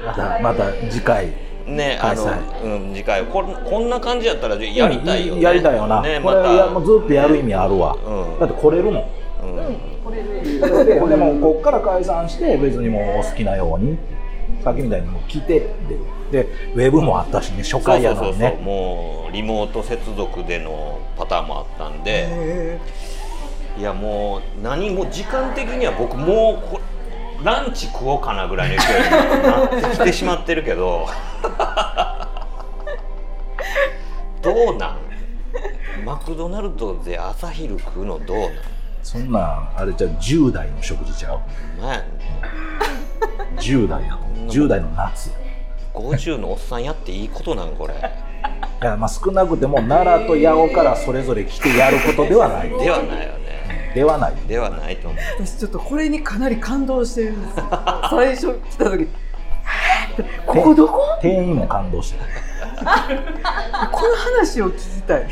[0.06, 1.28] またまた次回。
[1.66, 3.22] ねあの開うん次回。
[3.24, 5.42] こんこんな感じやったらやりたいよね。
[5.42, 6.66] やりたいよな、ねまた。
[6.68, 8.38] もうずっとやる意味あるわ、うん。
[8.40, 9.04] だって来れるもん。
[9.42, 9.90] うん。
[10.10, 13.98] ででもこっから解散して別にもうお好きなように
[14.62, 15.68] さっきみたいにもう来てで
[16.30, 22.78] でウェブもあったしね初回やのそうそうそうにねもうリモート接続でのパターンもあったんで
[23.78, 26.80] いやもう何も時間的には僕もうこ
[27.42, 29.02] ランチ食おうかなぐらいの勢い
[29.38, 31.06] になってきてしまってるけど
[34.42, 34.98] どうなん？
[36.04, 38.50] マクドナルドで朝昼食うのどうなん？
[39.02, 41.40] そんなんあれじゃう10代の食事ちゃう。
[41.80, 42.04] なんや
[43.56, 44.18] 10代やと
[44.52, 45.30] 10代の夏。
[45.30, 45.34] や
[45.94, 47.94] 50のおっさんやっていいことなんこれ。
[48.82, 52.68] いやまあ少なくても奈良と八尾からそれぞれ来てやることではない。
[52.70, 53.92] ではないよね。
[53.94, 54.34] ではない。
[54.48, 55.20] ではないと思う。
[55.44, 57.58] 私ちょっとこれにかなり感動してるんです。
[57.58, 57.64] よ
[58.10, 59.08] 最初来た時。
[60.46, 61.00] ここどこ？
[61.20, 62.24] 店員も感動してる。
[62.80, 65.26] この話を聞きたい。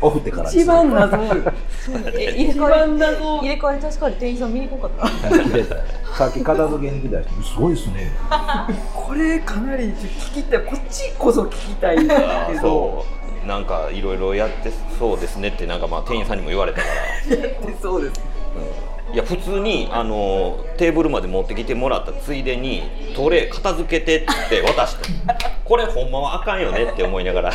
[0.00, 0.58] オフってからです。
[0.58, 1.16] 一番謎。
[1.16, 1.52] え
[1.88, 2.98] 入れ替わり。
[3.00, 5.08] 入れ替わり確かに店員さん見に来んかった。
[6.16, 8.12] さっき片付けに来た人すごいっすね。
[8.94, 12.60] これかなり聞きたいこっちこそ聞きたいんだけど。
[12.60, 13.04] そ
[13.44, 13.46] う。
[13.46, 16.86] なんかいろいろやってそうですねってなんかまあ店員さんにも言われたか
[17.30, 17.36] ら。
[17.36, 18.20] やってそうです。
[19.12, 22.82] いや普通にあのテーブルまで持ってきてもらったついでに
[23.16, 25.08] トレー片付けてって渡して
[25.64, 27.52] これほんまはあかんよねって思いながら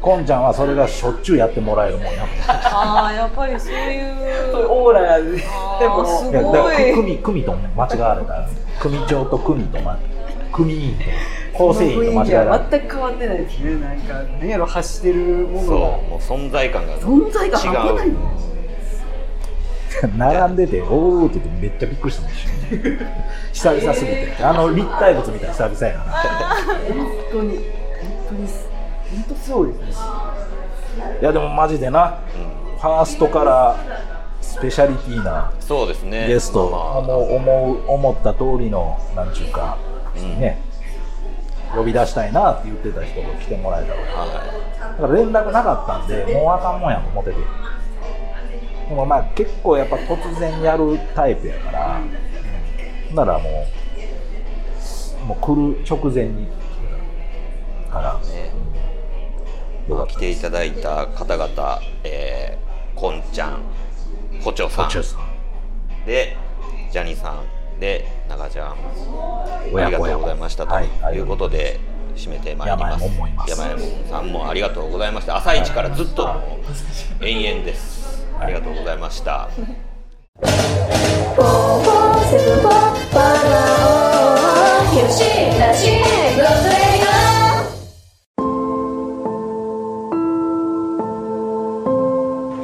[0.00, 4.14] こんちゃんはそれがしょっちゅうやってもらえるもんやああやっぱりそういう。
[4.68, 6.94] オーラであーでもすいやだからごい。
[6.94, 8.48] 組組と間違われた
[8.80, 9.98] 組長と組と、ま、
[10.52, 11.04] 組員と
[11.58, 15.18] 構成員と間違えられた全く変わってないですねなんか何やろ発してる
[15.48, 16.98] もそうもう存在感が。
[16.98, 18.08] 存在感半端ない。
[18.08, 18.16] 違う
[20.18, 22.30] 並んでておーって言ってめっちゃびっくりしたもん
[23.52, 24.36] 久々すぎて。
[24.42, 26.04] あの立体物みたいな久々やな。
[26.04, 27.66] 本当に本
[28.28, 28.46] 当に本
[29.28, 29.94] 当すごいですね。
[31.20, 32.18] いやでもマジでな、
[32.78, 33.76] ファーストから
[34.40, 36.26] スペシャリティなそうですね。
[36.28, 39.76] ゲスト、まあ思う思う思った通りのなんちゅうか、
[40.16, 40.40] うん。
[40.40, 40.62] ね。
[41.74, 47.36] 呼び出したいなって言ってた人が来てもらえたからはだから連絡なかったんでもうあかんもんやと思ってて。
[48.88, 52.00] でもまあ結構やっぱ突然やるタイプやから、
[53.12, 53.66] ならも
[55.22, 56.46] うもう来る直前に
[57.90, 58.20] から
[59.88, 62.66] 来ていただいた方々えー
[62.98, 63.60] こんちゃん
[64.42, 64.90] ほちょさん
[66.06, 66.36] で
[66.90, 67.42] ジャニーさ
[67.76, 68.74] んで中ちゃんあ
[69.64, 71.78] りがとうございましたとはいいうことで
[72.16, 73.04] 締めてまいります
[73.46, 73.78] 山山
[74.08, 76.26] さんもありがとうございました朝一からずっと
[77.20, 79.50] 延々ですありがとうございました
[84.98, 86.85] よしなし